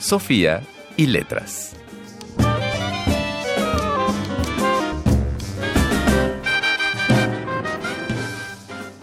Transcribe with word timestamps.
Sofía 0.00 0.62
y 0.96 1.06
letras. 1.06 1.76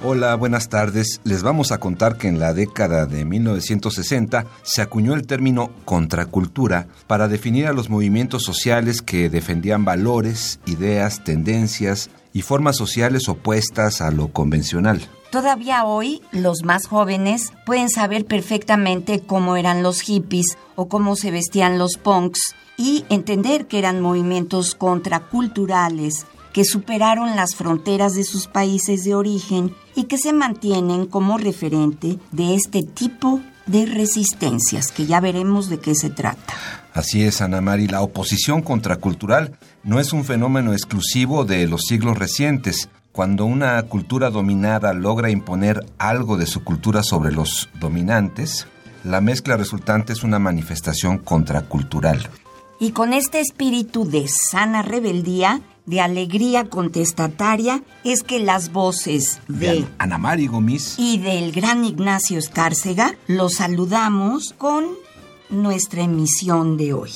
Hola, 0.04 0.34
buenas 0.36 0.70
tardes. 0.70 1.22
Les 1.24 1.44
vamos 1.44 1.72
a 1.72 1.80
contar 1.80 2.18
que 2.18 2.28
en 2.28 2.40
la 2.40 2.54
década 2.56 3.06
de 3.06 3.26
1960 3.26 4.48
se 4.64 4.82
acuñó 4.82 5.14
el 5.14 5.28
término 5.28 5.70
contracultura 5.86 6.88
para 7.06 7.28
definir 7.28 7.68
a 7.68 7.74
los 7.74 7.92
movimientos 7.92 8.44
sociales 8.44 9.04
que 9.04 9.30
defendían 9.30 9.86
valores, 9.86 10.60
ideas, 10.66 11.24
tendencias 11.24 12.10
y 12.34 12.42
formas 12.42 12.76
sociales 12.76 13.30
opuestas 13.30 14.02
a 14.02 14.10
lo 14.10 14.30
convencional. 14.30 15.08
Todavía 15.32 15.84
hoy 15.86 16.22
los 16.32 16.64
más 16.64 16.88
jóvenes 16.88 17.52
pueden 17.66 17.90
saber 17.90 18.26
perfectamente 18.26 19.20
cómo 19.20 19.58
eran 19.58 19.84
los 19.84 20.02
hippies 20.02 20.58
o 20.76 20.88
cómo 20.88 21.16
se 21.16 21.32
vestían 21.32 21.78
los 21.78 21.98
punks 21.98 22.40
y 22.78 23.06
entender 23.10 23.68
que 23.68 23.80
eran 23.80 24.02
movimientos 24.02 24.76
contraculturales 24.76 26.26
que 26.54 26.64
superaron 26.64 27.36
las 27.36 27.56
fronteras 27.56 28.14
de 28.14 28.24
sus 28.24 28.48
países 28.48 29.04
de 29.04 29.16
origen 29.16 29.76
y 29.96 30.06
que 30.06 30.18
se 30.18 30.34
mantienen 30.34 31.06
como 31.06 31.38
referente 31.38 32.18
de 32.32 32.56
este 32.56 32.82
tipo 32.82 33.42
de 33.68 33.86
resistencias, 33.86 34.92
que 34.92 35.06
ya 35.06 35.20
veremos 35.20 35.70
de 35.70 35.80
qué 35.80 35.94
se 35.94 36.10
trata. 36.10 36.54
Así 36.94 37.22
es, 37.22 37.42
Ana 37.42 37.62
Mari, 37.62 37.88
la 37.88 38.02
oposición 38.02 38.62
contracultural 38.62 39.56
no 39.84 40.00
es 40.00 40.14
un 40.14 40.24
fenómeno 40.24 40.74
exclusivo 40.74 41.46
de 41.46 41.68
los 41.68 41.82
siglos 41.82 42.18
recientes. 42.18 42.90
Cuando 43.18 43.46
una 43.46 43.82
cultura 43.82 44.30
dominada 44.30 44.94
logra 44.94 45.32
imponer 45.32 45.84
algo 45.98 46.38
de 46.38 46.46
su 46.46 46.64
cultura 46.64 47.02
sobre 47.02 47.32
los 47.32 47.68
dominantes, 47.80 48.68
la 49.04 49.22
mezcla 49.22 49.58
resultante 49.58 50.14
es 50.14 50.22
una 50.22 50.38
manifestación 50.38 51.18
contracultural. 51.18 52.30
Y 52.80 52.92
con 52.92 53.14
este 53.14 53.40
espíritu 53.40 54.08
de 54.08 54.28
sana 54.28 54.84
rebeldía, 54.84 55.62
de 55.88 56.00
alegría 56.00 56.70
contestataria 56.70 57.82
es 58.04 58.22
que 58.22 58.38
las 58.38 58.72
voces 58.72 59.40
de 59.48 59.88
Ana 59.98 60.20
Mari 60.20 60.46
Gomis 60.46 60.94
y 61.00 61.18
del 61.18 61.52
gran 61.52 61.86
Ignacio 61.86 62.38
Escárcega 62.38 63.16
los 63.26 63.56
saludamos 63.56 64.54
con 64.60 64.86
nuestra 65.50 66.04
emisión 66.04 66.78
de 66.78 66.94
hoy. 66.94 67.12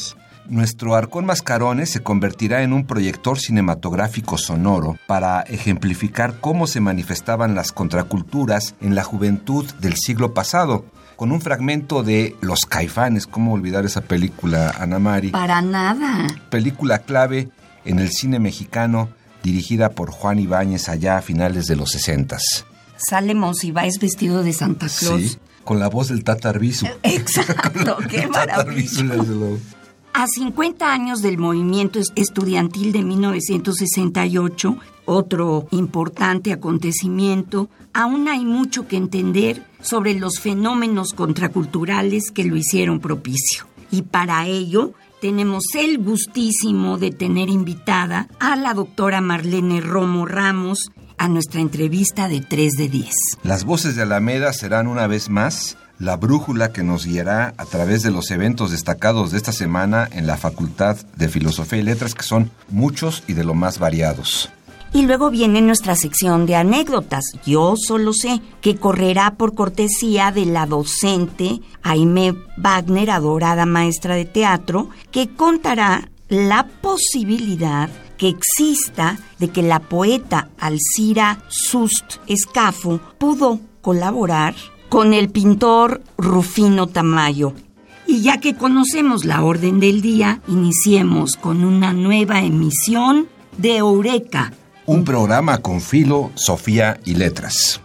Nuestro 0.51 0.95
Arcón 0.95 1.23
Mascarones 1.23 1.91
se 1.91 2.03
convertirá 2.03 2.61
en 2.61 2.73
un 2.73 2.85
proyector 2.85 3.39
cinematográfico 3.39 4.37
sonoro 4.37 4.97
para 5.07 5.43
ejemplificar 5.43 6.41
cómo 6.41 6.67
se 6.67 6.81
manifestaban 6.81 7.55
las 7.55 7.71
contraculturas 7.71 8.75
en 8.81 8.93
la 8.93 9.05
juventud 9.05 9.65
del 9.79 9.95
siglo 9.95 10.33
pasado, 10.33 10.83
con 11.15 11.31
un 11.31 11.39
fragmento 11.39 12.03
de 12.03 12.35
Los 12.41 12.65
Caifanes, 12.65 13.27
¿cómo 13.27 13.53
olvidar 13.53 13.85
esa 13.85 14.01
película, 14.01 14.75
Ana 14.77 14.99
Mari? 14.99 15.29
Para 15.29 15.61
nada. 15.61 16.27
Película 16.49 16.99
clave 16.99 17.47
en 17.85 17.99
el 17.99 18.11
cine 18.11 18.37
mexicano 18.39 19.07
dirigida 19.43 19.91
por 19.91 20.11
Juan 20.11 20.37
Ibáñez 20.37 20.89
allá 20.89 21.15
a 21.15 21.21
finales 21.21 21.67
de 21.67 21.77
los 21.77 21.91
sesentas. 21.91 22.65
Sale 22.97 23.35
Monsiváis 23.35 23.99
vestido 23.99 24.43
de 24.43 24.51
Santa 24.51 24.87
Claus. 24.99 25.21
Sí, 25.21 25.37
con 25.63 25.79
la 25.79 25.87
voz 25.87 26.09
del 26.09 26.25
Tata 26.25 26.49
Arbizu. 26.49 26.87
Exacto, 27.03 27.99
qué 28.09 28.27
maravilla. 28.27 29.05
A 30.13 30.27
50 30.27 30.91
años 30.91 31.21
del 31.21 31.37
movimiento 31.37 31.99
estudiantil 32.15 32.91
de 32.91 33.01
1968, 33.01 34.77
otro 35.05 35.67
importante 35.71 36.51
acontecimiento, 36.51 37.69
aún 37.93 38.27
hay 38.27 38.43
mucho 38.43 38.87
que 38.87 38.97
entender 38.97 39.65
sobre 39.81 40.13
los 40.13 40.39
fenómenos 40.39 41.13
contraculturales 41.13 42.31
que 42.31 42.43
lo 42.43 42.55
hicieron 42.55 42.99
propicio. 42.99 43.65
Y 43.89 44.03
para 44.03 44.45
ello 44.47 44.93
tenemos 45.21 45.63
el 45.75 45.97
gustísimo 45.99 46.97
de 46.97 47.11
tener 47.11 47.49
invitada 47.49 48.27
a 48.39 48.55
la 48.55 48.73
doctora 48.73 49.21
Marlene 49.21 49.79
Romo 49.79 50.25
Ramos 50.25 50.91
a 51.17 51.29
nuestra 51.29 51.61
entrevista 51.61 52.27
de 52.27 52.41
3 52.41 52.73
de 52.73 52.89
10. 52.89 53.15
Las 53.43 53.63
voces 53.63 53.95
de 53.95 54.01
Alameda 54.01 54.51
serán 54.53 54.87
una 54.87 55.07
vez 55.07 55.29
más 55.29 55.77
la 56.01 56.17
brújula 56.17 56.73
que 56.73 56.81
nos 56.81 57.05
guiará 57.05 57.53
a 57.57 57.65
través 57.65 58.01
de 58.01 58.09
los 58.09 58.31
eventos 58.31 58.71
destacados 58.71 59.31
de 59.31 59.37
esta 59.37 59.51
semana 59.51 60.09
en 60.11 60.25
la 60.25 60.35
Facultad 60.35 60.97
de 61.15 61.29
Filosofía 61.29 61.79
y 61.79 61.83
Letras, 61.83 62.15
que 62.15 62.23
son 62.23 62.49
muchos 62.69 63.23
y 63.27 63.33
de 63.33 63.43
lo 63.43 63.53
más 63.53 63.77
variados. 63.77 64.49
Y 64.93 65.03
luego 65.03 65.29
viene 65.29 65.61
nuestra 65.61 65.95
sección 65.95 66.47
de 66.47 66.55
anécdotas. 66.55 67.23
Yo 67.45 67.75
solo 67.77 68.13
sé 68.13 68.41
que 68.61 68.77
correrá 68.77 69.35
por 69.35 69.53
cortesía 69.53 70.31
de 70.31 70.45
la 70.45 70.65
docente 70.65 71.61
Aime 71.83 72.33
Wagner, 72.57 73.11
adorada 73.11 73.67
maestra 73.67 74.15
de 74.15 74.25
teatro, 74.25 74.89
que 75.11 75.29
contará 75.29 76.09
la 76.29 76.67
posibilidad 76.81 77.89
que 78.17 78.27
exista 78.27 79.19
de 79.37 79.49
que 79.49 79.61
la 79.61 79.79
poeta 79.79 80.49
Alcira 80.59 81.43
Sust 81.47 82.15
Escafo 82.27 82.99
pudo 83.19 83.59
colaborar 83.81 84.55
con 84.91 85.13
el 85.13 85.29
pintor 85.29 86.03
Rufino 86.17 86.85
Tamayo. 86.85 87.53
Y 88.05 88.21
ya 88.21 88.41
que 88.41 88.55
conocemos 88.55 89.23
la 89.23 89.41
orden 89.41 89.79
del 89.79 90.01
día, 90.01 90.41
iniciemos 90.49 91.37
con 91.37 91.63
una 91.63 91.93
nueva 91.93 92.41
emisión 92.41 93.29
de 93.57 93.77
Eureka 93.77 94.51
un 94.91 95.05
programa 95.05 95.59
con 95.59 95.79
filo, 95.79 96.31
Sofía 96.35 96.99
y 97.05 97.13
letras. 97.13 97.79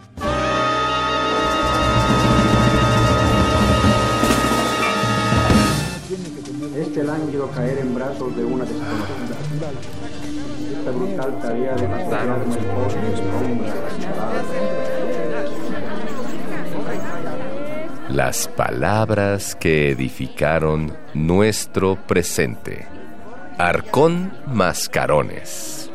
Este 6.77 7.05
lánguido 7.05 7.49
caer 7.53 7.79
en 7.79 7.95
brazos 7.95 8.37
de 8.37 8.45
una 8.45 8.65
desconocida. 8.65 9.37
Esta 10.79 10.91
brutal 10.91 11.39
tarea 11.41 11.77
de 11.77 11.87
pastorearme 11.87 12.57
Las 18.17 18.49
palabras 18.49 19.55
que 19.55 19.91
edificaron 19.91 20.97
nuestro 21.13 21.97
presente. 22.07 22.87
Arcón 23.59 24.33
Mascarones. 24.47 25.91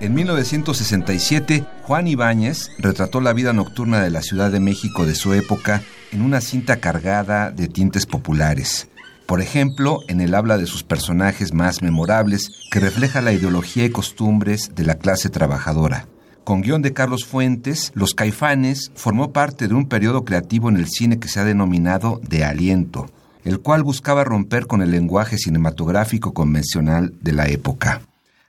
En 0.00 0.12
1967, 0.14 1.64
Juan 1.84 2.08
Ibáñez 2.08 2.72
retrató 2.80 3.20
la 3.20 3.32
vida 3.32 3.52
nocturna 3.52 4.02
de 4.02 4.10
la 4.10 4.22
Ciudad 4.22 4.50
de 4.50 4.58
México 4.58 5.06
de 5.06 5.14
su 5.14 5.34
época 5.34 5.82
en 6.10 6.22
una 6.22 6.40
cinta 6.40 6.80
cargada 6.80 7.52
de 7.52 7.68
tintes 7.68 8.04
populares. 8.04 8.88
Por 9.26 9.40
ejemplo, 9.40 10.00
en 10.08 10.20
el 10.20 10.34
habla 10.34 10.58
de 10.58 10.66
sus 10.66 10.82
personajes 10.82 11.54
más 11.54 11.80
memorables, 11.80 12.50
que 12.72 12.80
refleja 12.80 13.20
la 13.20 13.32
ideología 13.32 13.84
y 13.84 13.90
costumbres 13.90 14.72
de 14.74 14.82
la 14.82 14.96
clase 14.96 15.30
trabajadora. 15.30 16.08
Con 16.48 16.62
guion 16.62 16.80
de 16.80 16.94
Carlos 16.94 17.26
Fuentes, 17.26 17.92
Los 17.94 18.14
Caifanes 18.14 18.90
formó 18.94 19.34
parte 19.34 19.68
de 19.68 19.74
un 19.74 19.86
periodo 19.86 20.24
creativo 20.24 20.70
en 20.70 20.78
el 20.78 20.88
cine 20.88 21.18
que 21.18 21.28
se 21.28 21.40
ha 21.40 21.44
denominado 21.44 22.22
de 22.26 22.42
aliento, 22.42 23.10
el 23.44 23.60
cual 23.60 23.82
buscaba 23.82 24.24
romper 24.24 24.66
con 24.66 24.80
el 24.80 24.90
lenguaje 24.90 25.36
cinematográfico 25.36 26.32
convencional 26.32 27.12
de 27.20 27.32
la 27.32 27.48
época. 27.48 28.00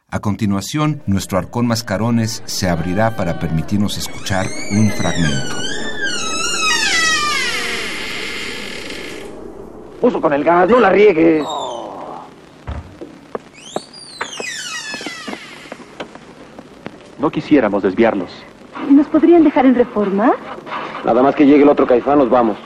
A 0.07 0.21
continuación, 0.21 1.03
nuestro 1.07 1.37
arcón 1.37 1.67
mascarones 1.67 2.41
se 2.45 2.69
abrirá 2.69 3.17
para 3.17 3.37
permitirnos 3.37 3.97
escuchar 3.97 4.47
un 4.71 4.89
fragmento. 4.91 5.57
Uso 10.01 10.21
con 10.21 10.31
el 10.31 10.45
gas, 10.45 10.69
no 10.69 10.79
la 10.79 10.89
riegues. 10.89 11.43
No 17.19 17.29
quisiéramos 17.29 17.83
desviarlos. 17.83 18.31
¿Nos 18.89 19.07
podrían 19.07 19.43
dejar 19.43 19.65
en 19.65 19.75
reforma? 19.75 20.33
Nada 21.05 21.21
más 21.21 21.35
que 21.35 21.45
llegue 21.45 21.63
el 21.63 21.69
otro 21.69 21.85
caifán, 21.85 22.17
nos 22.19 22.29
vamos. 22.29 22.57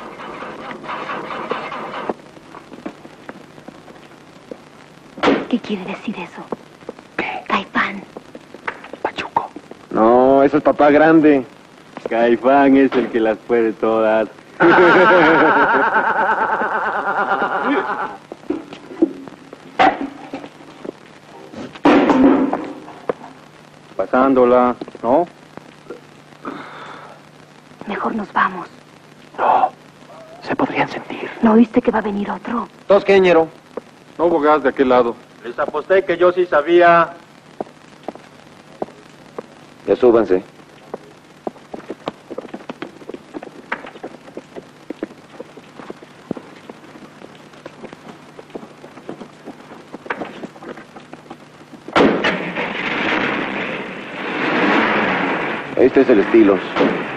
¿Qué 5.49 5.59
quiere 5.59 5.85
decir 5.85 6.15
eso? 6.17 6.43
No, 9.93 10.41
eso 10.41 10.57
es 10.57 10.63
papá 10.63 10.89
grande. 10.89 11.45
Caifán 12.09 12.75
es 12.77 12.91
el 12.93 13.09
que 13.09 13.19
las 13.19 13.37
puede 13.37 13.73
todas. 13.73 14.27
¿no? 24.13 25.27
Mejor 27.87 28.15
nos 28.15 28.31
vamos. 28.31 28.69
No, 29.37 29.73
se 30.41 30.55
podrían 30.55 30.87
sentir. 30.89 31.29
¿No 31.41 31.53
oíste 31.53 31.81
que 31.81 31.91
va 31.91 31.99
a 31.99 32.03
venir 32.03 32.29
otro? 32.29 32.69
¿Tos 32.87 33.03
qué, 33.03 33.19
ñero? 33.19 33.49
No 34.17 34.25
hubo 34.25 34.39
gas 34.39 34.61
de 34.61 34.69
aquel 34.69 34.89
lado. 34.89 35.15
Les 35.43 35.57
aposté 35.57 36.05
que 36.05 36.15
yo 36.17 36.31
sí 36.31 36.45
sabía. 36.45 37.17
Ya 39.87 39.95
súbanse. 39.95 40.52
Este 55.93 56.01
es 56.01 56.09
el 56.09 56.19
Estilos. 56.21 56.59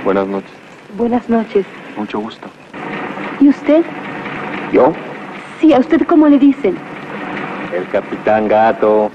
Buenas 0.05 0.27
noches. 0.27 0.51
Buenas 0.99 1.27
noches. 1.31 1.65
Mucho 1.97 2.19
gusto. 2.19 2.47
¿Y 3.41 3.49
usted? 3.49 3.83
¿Yo? 4.71 4.93
Sí, 5.59 5.73
¿a 5.73 5.79
usted 5.79 6.03
cómo 6.03 6.29
le 6.29 6.39
dicen? 6.39 6.77
El 7.73 7.89
Capitán 7.89 8.49
Gato. 8.49 9.11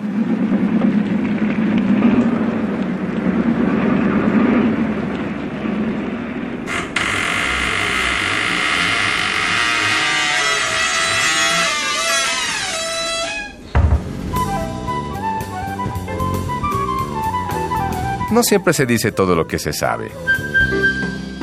No 18.32 18.44
siempre 18.44 18.72
se 18.74 18.86
dice 18.86 19.12
todo 19.12 19.36
lo 19.36 19.46
que 19.46 19.60
se 19.60 19.74
sabe, 19.74 20.10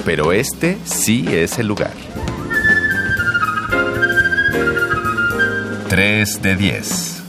pero 0.06 0.32
este 0.32 0.78
sí 0.84 1.26
es 1.28 1.58
el 1.58 1.66
lugar. 1.66 1.92
3 5.90 6.42
de 6.42 6.56
10. 6.56 7.22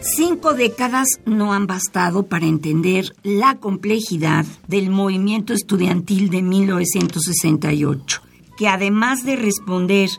Cinco 0.00 0.54
décadas 0.54 1.06
no 1.26 1.52
han 1.52 1.68
bastado 1.68 2.26
para 2.26 2.46
entender 2.46 3.14
la 3.22 3.60
complejidad 3.60 4.44
del 4.66 4.90
movimiento 4.90 5.52
estudiantil 5.52 6.28
de 6.28 6.42
1968, 6.42 8.20
que 8.56 8.66
además 8.66 9.24
de 9.24 9.36
responder 9.36 10.10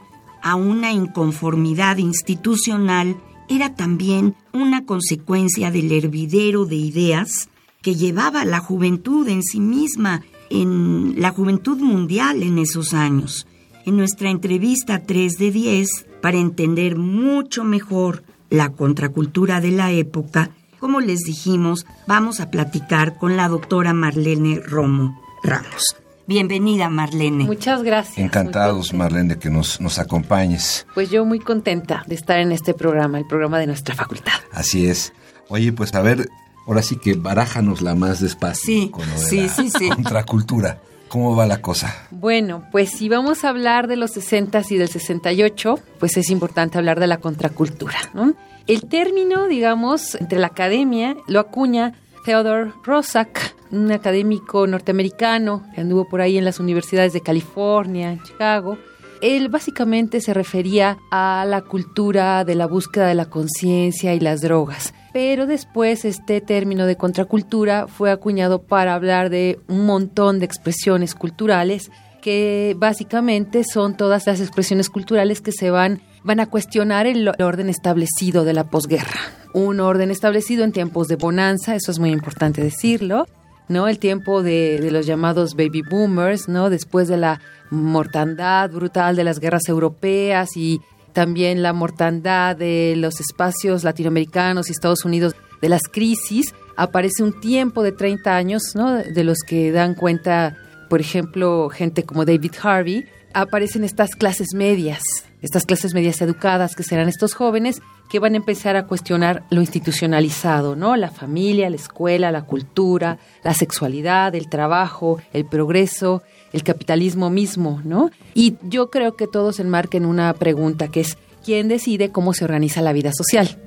a 0.41 0.55
una 0.55 0.91
inconformidad 0.91 1.97
institucional, 1.97 3.17
era 3.49 3.75
también 3.75 4.35
una 4.53 4.85
consecuencia 4.85 5.71
del 5.71 5.91
hervidero 5.91 6.65
de 6.65 6.75
ideas 6.75 7.49
que 7.81 7.95
llevaba 7.95 8.45
la 8.45 8.59
juventud 8.59 9.27
en 9.27 9.43
sí 9.43 9.59
misma, 9.59 10.23
en 10.49 11.15
la 11.19 11.31
juventud 11.31 11.77
mundial 11.77 12.43
en 12.43 12.59
esos 12.59 12.93
años. 12.93 13.47
En 13.85 13.97
nuestra 13.97 14.29
entrevista 14.29 15.03
3 15.03 15.37
de 15.37 15.51
10, 15.51 16.05
para 16.21 16.37
entender 16.37 16.97
mucho 16.97 17.63
mejor 17.63 18.23
la 18.49 18.71
contracultura 18.71 19.61
de 19.61 19.71
la 19.71 19.91
época, 19.91 20.51
como 20.79 20.99
les 21.01 21.19
dijimos, 21.19 21.85
vamos 22.07 22.39
a 22.39 22.49
platicar 22.49 23.17
con 23.17 23.35
la 23.35 23.47
doctora 23.47 23.93
Marlene 23.93 24.59
Romo 24.59 25.19
Ramos. 25.43 25.95
Bienvenida, 26.29 26.91
Marlene. 26.91 27.43
Muchas 27.43 27.81
gracias. 27.81 28.19
Encantados, 28.19 28.93
Marlene, 28.93 29.33
de 29.33 29.39
que 29.39 29.49
nos, 29.49 29.81
nos 29.81 29.97
acompañes. 29.97 30.85
Pues 30.93 31.09
yo 31.09 31.25
muy 31.25 31.39
contenta 31.39 32.03
de 32.05 32.13
estar 32.13 32.39
en 32.39 32.51
este 32.51 32.75
programa, 32.75 33.17
el 33.17 33.25
programa 33.25 33.57
de 33.57 33.65
nuestra 33.65 33.95
facultad. 33.95 34.33
Así 34.51 34.85
es. 34.85 35.11
Oye, 35.47 35.73
pues 35.73 35.95
a 35.95 36.03
ver, 36.03 36.29
ahora 36.67 36.83
sí 36.83 36.97
que 36.97 37.15
barájanos 37.15 37.81
la 37.81 37.95
más 37.95 38.19
despacio. 38.19 38.63
Sí, 38.63 38.89
con 38.91 39.09
lo 39.09 39.19
de 39.19 39.25
sí, 39.25 39.41
la 39.41 39.49
sí, 39.49 39.71
sí. 39.71 39.89
Contracultura. 39.89 40.79
¿Cómo 41.07 41.35
va 41.35 41.47
la 41.47 41.63
cosa? 41.63 42.07
Bueno, 42.11 42.63
pues 42.71 42.91
si 42.91 43.09
vamos 43.09 43.43
a 43.43 43.49
hablar 43.49 43.87
de 43.87 43.95
los 43.95 44.11
60 44.11 44.61
y 44.69 44.77
del 44.77 44.87
68, 44.87 45.79
pues 45.97 46.15
es 46.15 46.29
importante 46.29 46.77
hablar 46.77 46.99
de 46.99 47.07
la 47.07 47.17
contracultura, 47.17 47.97
¿no? 48.13 48.35
El 48.67 48.85
término, 48.85 49.47
digamos, 49.47 50.13
entre 50.13 50.37
la 50.37 50.45
academia 50.45 51.17
lo 51.27 51.39
acuña 51.39 51.95
Theodore 52.29 52.73
Roszak, 52.83 53.55
un 53.71 53.91
académico 53.91 54.67
norteamericano 54.67 55.63
que 55.73 55.81
anduvo 55.81 56.07
por 56.07 56.21
ahí 56.21 56.37
en 56.37 56.45
las 56.45 56.59
universidades 56.59 57.11
de 57.11 57.21
California, 57.21 58.19
Chicago. 58.23 58.77
Él 59.19 59.49
básicamente 59.49 60.21
se 60.21 60.35
refería 60.35 60.99
a 61.09 61.43
la 61.47 61.61
cultura 61.63 62.45
de 62.45 62.53
la 62.53 62.67
búsqueda 62.67 63.07
de 63.07 63.15
la 63.15 63.31
conciencia 63.31 64.13
y 64.13 64.19
las 64.19 64.41
drogas. 64.41 64.93
Pero 65.11 65.47
después 65.47 66.05
este 66.05 66.39
término 66.39 66.85
de 66.85 66.97
contracultura 66.97 67.87
fue 67.87 68.11
acuñado 68.11 68.61
para 68.61 68.93
hablar 68.93 69.31
de 69.31 69.59
un 69.67 69.87
montón 69.87 70.37
de 70.37 70.45
expresiones 70.45 71.15
culturales 71.15 71.89
que 72.21 72.75
básicamente 72.77 73.63
son 73.63 73.95
todas 73.95 74.27
las 74.27 74.39
expresiones 74.39 74.89
culturales 74.89 75.41
que 75.41 75.51
se 75.51 75.71
van, 75.71 76.01
van 76.23 76.39
a 76.39 76.49
cuestionar 76.49 77.07
el 77.07 77.29
orden 77.39 77.69
establecido 77.69 78.45
de 78.45 78.53
la 78.53 78.69
posguerra. 78.69 79.19
Un 79.53 79.79
orden 79.79 80.11
establecido 80.11 80.63
en 80.63 80.71
tiempos 80.71 81.07
de 81.07 81.15
bonanza, 81.15 81.75
eso 81.75 81.91
es 81.91 81.99
muy 81.99 82.11
importante 82.11 82.61
decirlo, 82.61 83.25
¿no? 83.67 83.87
El 83.87 83.99
tiempo 83.99 84.43
de, 84.43 84.87
los 84.91 85.05
llamados 85.05 85.55
baby 85.55 85.81
boomers, 85.89 86.49
¿no? 86.49 86.69
Después 86.69 87.07
de 87.07 87.17
la 87.17 87.39
mortandad 87.69 88.69
brutal 88.71 89.15
de 89.15 89.23
las 89.23 89.39
guerras 89.39 89.67
europeas 89.67 90.57
y 90.57 90.81
también 91.13 91.63
la 91.63 91.73
mortandad 91.73 92.55
de 92.55 92.95
los 92.97 93.19
espacios 93.19 93.83
latinoamericanos 93.83 94.69
y 94.69 94.71
Estados 94.71 95.05
Unidos 95.05 95.35
de 95.61 95.69
las 95.69 95.83
crisis, 95.83 96.53
aparece 96.75 97.23
un 97.23 97.39
tiempo 97.39 97.83
de 97.83 97.91
30 97.91 98.35
años, 98.35 98.63
¿no? 98.75 98.93
De 98.95 99.23
los 99.23 99.39
que 99.45 99.71
dan 99.71 99.95
cuenta, 99.95 100.55
por 100.89 101.01
ejemplo, 101.01 101.69
gente 101.69 102.03
como 102.03 102.25
David 102.25 102.53
Harvey, 102.61 103.05
aparecen 103.33 103.83
estas 103.83 104.11
clases 104.11 104.49
medias, 104.55 105.01
estas 105.41 105.65
clases 105.65 105.93
medias 105.93 106.21
educadas 106.21 106.75
que 106.75 106.83
serán 106.83 107.07
estos 107.07 107.33
jóvenes 107.33 107.81
que 108.09 108.19
van 108.19 108.33
a 108.33 108.37
empezar 108.37 108.75
a 108.75 108.87
cuestionar 108.87 109.43
lo 109.51 109.61
institucionalizado, 109.61 110.75
¿no? 110.75 110.95
La 110.95 111.11
familia, 111.11 111.69
la 111.69 111.75
escuela, 111.75 112.31
la 112.31 112.41
cultura, 112.41 113.19
la 113.43 113.53
sexualidad, 113.53 114.33
el 114.33 114.49
trabajo, 114.49 115.21
el 115.31 115.45
progreso, 115.45 116.23
el 116.51 116.63
capitalismo 116.63 117.29
mismo, 117.29 117.81
¿no? 117.85 118.09
Y 118.33 118.57
yo 118.63 118.89
creo 118.89 119.15
que 119.15 119.27
todo 119.27 119.53
se 119.53 119.61
enmarca 119.61 119.97
en 119.97 120.05
una 120.05 120.33
pregunta 120.33 120.89
que 120.89 121.01
es 121.01 121.17
¿quién 121.45 121.67
decide 121.67 122.11
cómo 122.11 122.33
se 122.33 122.45
organiza 122.45 122.81
la 122.81 122.93
vida 122.93 123.11
social? 123.13 123.57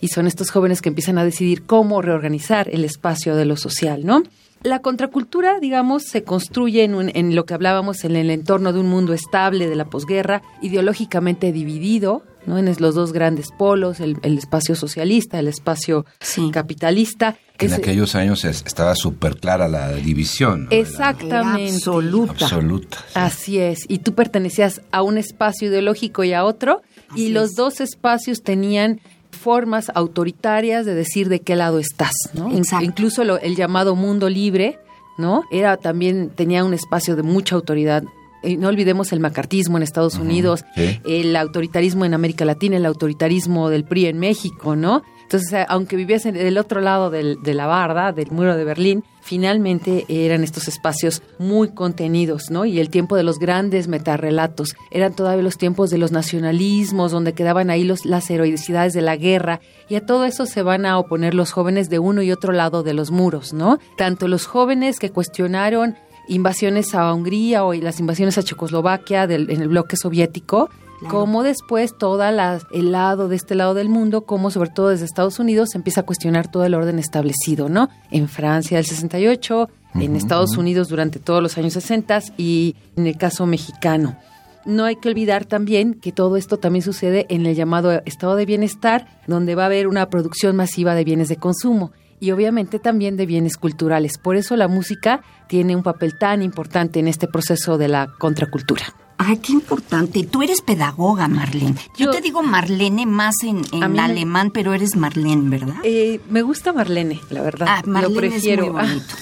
Y 0.00 0.08
son 0.08 0.26
estos 0.26 0.50
jóvenes 0.50 0.82
que 0.82 0.88
empiezan 0.88 1.16
a 1.18 1.24
decidir 1.24 1.64
cómo 1.64 2.02
reorganizar 2.02 2.68
el 2.70 2.84
espacio 2.84 3.36
de 3.36 3.44
lo 3.44 3.56
social, 3.56 4.04
¿no? 4.04 4.24
La 4.64 4.80
contracultura, 4.80 5.58
digamos, 5.60 6.04
se 6.04 6.22
construye 6.22 6.84
en, 6.84 6.94
un, 6.94 7.10
en, 7.14 7.34
lo 7.34 7.44
que 7.44 7.54
hablábamos 7.54 8.04
en 8.04 8.16
el 8.16 8.30
entorno 8.30 8.72
de 8.72 8.80
un 8.80 8.88
mundo 8.88 9.12
estable 9.12 9.68
de 9.68 9.74
la 9.76 9.86
posguerra, 9.86 10.42
ideológicamente 10.60 11.50
dividido, 11.50 12.22
¿no? 12.46 12.58
En 12.58 12.72
los 12.78 12.94
dos 12.94 13.12
grandes 13.12 13.50
polos, 13.56 14.00
el, 14.00 14.18
el 14.22 14.38
espacio 14.38 14.74
socialista, 14.74 15.38
el 15.38 15.48
espacio 15.48 16.06
sí. 16.20 16.50
capitalista. 16.52 17.36
Que 17.56 17.66
en 17.66 17.74
aquellos 17.74 18.14
años 18.14 18.44
estaba 18.44 18.94
súper 18.94 19.36
clara 19.36 19.68
la 19.68 19.92
división. 19.92 20.64
¿no? 20.64 20.70
Exactamente. 20.70 21.74
absoluta. 21.74 22.44
Absoluta. 22.44 22.98
Sí. 22.98 23.12
Así 23.14 23.58
es. 23.58 23.84
Y 23.88 23.98
tú 23.98 24.14
pertenecías 24.14 24.80
a 24.90 25.02
un 25.02 25.18
espacio 25.18 25.68
ideológico 25.68 26.24
y 26.24 26.32
a 26.32 26.44
otro, 26.44 26.82
Así 27.10 27.26
y 27.26 27.28
los 27.28 27.50
es. 27.50 27.56
dos 27.56 27.80
espacios 27.80 28.42
tenían 28.42 29.00
formas 29.42 29.90
autoritarias 29.94 30.86
de 30.86 30.94
decir 30.94 31.28
de 31.28 31.40
qué 31.40 31.56
lado 31.56 31.78
estás, 31.78 32.12
¿no? 32.34 32.50
Exacto. 32.56 32.84
Incluso 32.84 33.24
lo, 33.24 33.38
el 33.40 33.56
llamado 33.56 33.94
mundo 33.96 34.28
libre, 34.28 34.78
¿no? 35.18 35.42
Era 35.50 35.76
también 35.76 36.30
tenía 36.30 36.64
un 36.64 36.74
espacio 36.74 37.16
de 37.16 37.22
mucha 37.22 37.54
autoridad. 37.56 38.02
Y 38.44 38.56
no 38.56 38.68
olvidemos 38.68 39.12
el 39.12 39.20
macartismo 39.20 39.76
en 39.76 39.82
Estados 39.84 40.14
Uh 40.14 40.18
-huh. 40.18 40.22
Unidos, 40.22 40.64
Sí. 40.74 41.00
el 41.04 41.36
autoritarismo 41.36 42.04
en 42.04 42.14
América 42.14 42.44
Latina, 42.44 42.76
el 42.76 42.86
autoritarismo 42.86 43.68
del 43.68 43.84
PRI 43.84 44.06
en 44.06 44.18
México, 44.18 44.74
¿no? 44.74 45.02
Entonces, 45.22 45.64
aunque 45.68 45.96
vivías 45.96 46.26
en 46.26 46.36
el 46.36 46.58
otro 46.58 46.80
lado 46.80 47.10
de 47.10 47.54
la 47.54 47.66
barda, 47.66 48.12
del 48.12 48.30
muro 48.30 48.56
de 48.56 48.64
Berlín, 48.64 49.04
finalmente 49.22 50.04
eran 50.08 50.44
estos 50.44 50.68
espacios 50.68 51.22
muy 51.38 51.68
contenidos, 51.68 52.50
¿no? 52.50 52.64
Y 52.64 52.80
el 52.80 52.90
tiempo 52.90 53.16
de 53.16 53.22
los 53.22 53.38
grandes 53.38 53.88
metarrelatos, 53.88 54.74
eran 54.90 55.14
todavía 55.14 55.42
los 55.42 55.56
tiempos 55.56 55.90
de 55.90 55.98
los 55.98 56.12
nacionalismos, 56.12 57.12
donde 57.12 57.32
quedaban 57.32 57.70
ahí 57.70 57.84
los, 57.84 58.04
las 58.04 58.28
heroicidades 58.30 58.92
de 58.92 59.02
la 59.02 59.16
guerra, 59.16 59.60
y 59.88 59.94
a 59.94 60.04
todo 60.04 60.24
eso 60.24 60.44
se 60.46 60.62
van 60.62 60.86
a 60.86 60.98
oponer 60.98 61.34
los 61.34 61.52
jóvenes 61.52 61.88
de 61.88 61.98
uno 61.98 62.22
y 62.22 62.32
otro 62.32 62.52
lado 62.52 62.82
de 62.82 62.94
los 62.94 63.10
muros, 63.10 63.52
¿no? 63.52 63.78
Tanto 63.96 64.28
los 64.28 64.46
jóvenes 64.46 64.98
que 64.98 65.10
cuestionaron 65.10 65.96
invasiones 66.28 66.94
a 66.94 67.12
Hungría 67.12 67.64
o 67.64 67.72
las 67.74 68.00
invasiones 68.00 68.38
a 68.38 68.42
Checoslovaquia 68.42 69.26
del, 69.26 69.50
en 69.50 69.60
el 69.62 69.68
bloque 69.68 69.96
soviético, 69.96 70.70
Claro. 71.02 71.18
como 71.18 71.42
después 71.42 71.96
toda 71.98 72.30
la, 72.30 72.60
el 72.72 72.92
lado 72.92 73.28
de 73.28 73.36
este 73.36 73.54
lado 73.56 73.74
del 73.74 73.88
mundo, 73.88 74.24
como 74.24 74.50
sobre 74.50 74.70
todo 74.70 74.90
desde 74.90 75.04
Estados 75.04 75.40
Unidos 75.40 75.70
se 75.72 75.78
empieza 75.78 76.02
a 76.02 76.04
cuestionar 76.04 76.48
todo 76.48 76.64
el 76.64 76.74
orden 76.74 76.98
establecido, 77.00 77.68
¿no? 77.68 77.88
En 78.10 78.28
Francia 78.28 78.76
del 78.76 78.86
68, 78.86 79.62
uh 79.62 79.66
-huh, 79.98 80.04
en 80.04 80.14
Estados 80.14 80.52
uh 80.52 80.54
-huh. 80.54 80.60
Unidos 80.60 80.88
durante 80.88 81.18
todos 81.18 81.42
los 81.42 81.58
años 81.58 81.72
60 81.72 82.22
y 82.38 82.76
en 82.96 83.06
el 83.08 83.16
caso 83.16 83.46
mexicano. 83.46 84.16
no 84.64 84.84
hay 84.84 84.94
que 84.94 85.08
olvidar 85.08 85.44
también 85.44 85.94
que 85.94 86.12
todo 86.12 86.36
esto 86.36 86.56
también 86.56 86.84
sucede 86.84 87.26
en 87.30 87.46
el 87.46 87.56
llamado 87.56 88.00
estado 88.04 88.36
de 88.36 88.46
bienestar, 88.46 89.08
donde 89.26 89.56
va 89.56 89.64
a 89.64 89.66
haber 89.66 89.88
una 89.88 90.08
producción 90.08 90.54
masiva 90.54 90.94
de 90.94 91.02
bienes 91.02 91.28
de 91.28 91.34
consumo 91.36 91.90
y 92.20 92.30
obviamente 92.30 92.78
también 92.78 93.16
de 93.16 93.26
bienes 93.26 93.56
culturales. 93.56 94.18
Por 94.18 94.36
eso 94.36 94.54
la 94.54 94.68
música 94.68 95.22
tiene 95.48 95.74
un 95.74 95.82
papel 95.82 96.16
tan 96.16 96.42
importante 96.42 97.00
en 97.00 97.08
este 97.08 97.26
proceso 97.26 97.76
de 97.76 97.88
la 97.88 98.06
contracultura. 98.20 98.84
Ay, 99.24 99.36
qué 99.38 99.52
importante. 99.52 100.24
Tú 100.24 100.42
eres 100.42 100.60
pedagoga, 100.62 101.28
Marlene. 101.28 101.74
Yo, 101.96 102.06
Yo- 102.06 102.10
te 102.10 102.20
digo 102.20 102.42
Marlene 102.42 103.06
más 103.06 103.34
en, 103.44 103.62
me- 103.92 104.00
alemán, 104.00 104.50
pero 104.52 104.74
eres 104.74 104.96
Marlene, 104.96 105.48
¿verdad? 105.48 105.76
Eh, 105.84 106.20
me 106.30 106.42
gusta 106.42 106.72
Marlene, 106.72 107.20
la 107.30 107.42
verdad. 107.42 107.66
Ah, 107.70 107.82
Marlene 107.86 108.14
Lo 108.14 108.20
prefiero. 108.20 108.64
es 108.64 108.72
muy 108.72 108.80
bonito. 108.82 109.14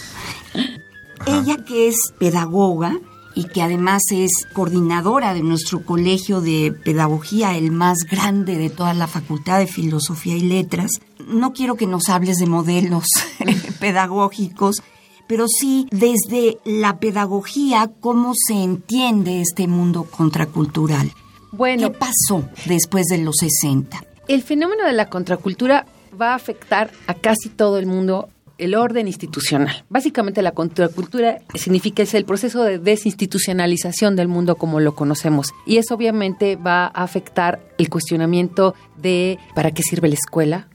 Ella 1.27 1.65
que 1.65 1.89
es 1.89 1.97
pedagoga 2.19 2.99
y 3.35 3.45
que 3.45 3.63
además 3.63 4.03
es 4.11 4.31
coordinadora 4.55 5.35
de 5.35 5.43
nuestro 5.43 5.85
colegio 5.85 6.41
de 6.41 6.73
pedagogía, 6.73 7.57
el 7.57 7.71
más 7.71 7.99
grande 8.11 8.57
de 8.57 8.71
toda 8.71 8.95
la 8.95 9.07
Facultad 9.07 9.59
de 9.59 9.67
Filosofía 9.67 10.37
y 10.37 10.41
Letras. 10.41 10.93
No 11.29 11.53
quiero 11.53 11.77
que 11.77 11.87
nos 11.87 12.09
hables 12.09 12.39
de 12.39 12.47
modelos 12.47 13.05
pedagógicos, 13.81 14.83
pero 15.31 15.47
sí 15.47 15.87
desde 15.93 16.59
la 16.65 16.99
pedagogía 16.99 17.89
cómo 18.01 18.33
se 18.35 18.55
entiende 18.55 19.41
este 19.41 19.69
mundo 19.69 20.03
contracultural. 20.11 21.13
Bueno, 21.53 21.93
¿Qué 21.93 21.99
pasó 21.99 22.49
después 22.67 23.07
de 23.07 23.19
los 23.19 23.37
60? 23.37 24.03
el 24.27 24.43
fenómeno 24.43 24.85
de 24.85 24.93
la 24.93 25.09
contracultura 25.09 25.87
va 26.21 26.33
a 26.33 26.35
afectar 26.35 26.91
a 27.07 27.15
casi 27.15 27.49
todo 27.49 27.79
el 27.79 27.87
mundo 27.87 28.29
el 28.59 28.75
orden 28.75 29.07
institucional. 29.07 29.85
Básicamente 29.89 30.43
la 30.43 30.53
contracultura 30.53 31.39
significa 31.55 32.03
es 32.03 32.15
el 32.15 32.25
proceso 32.25 32.63
de 32.65 32.79
desinstitucionalización 32.79 34.17
del 34.17 34.29
mundo 34.29 34.57
como 34.57 34.81
lo 34.81 34.95
conocemos 34.97 35.53
y 35.65 35.77
eso 35.77 35.95
obviamente 35.95 36.57
va 36.57 36.87
a 36.87 37.05
afectar 37.05 37.61
el 37.79 37.89
cuestionamiento 37.89 38.75
de 38.99 39.39
¿para 39.55 39.71
qué 39.71 39.83
sirve 39.83 40.09
la 40.09 40.15
escuela? 40.15 40.70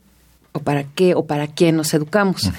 O 0.55 0.59
para 0.59 0.85
qué 0.85 1.15
o 1.15 1.25
para 1.25 1.47
quién 1.47 1.75
nos 1.75 1.93
educamos. 1.93 2.49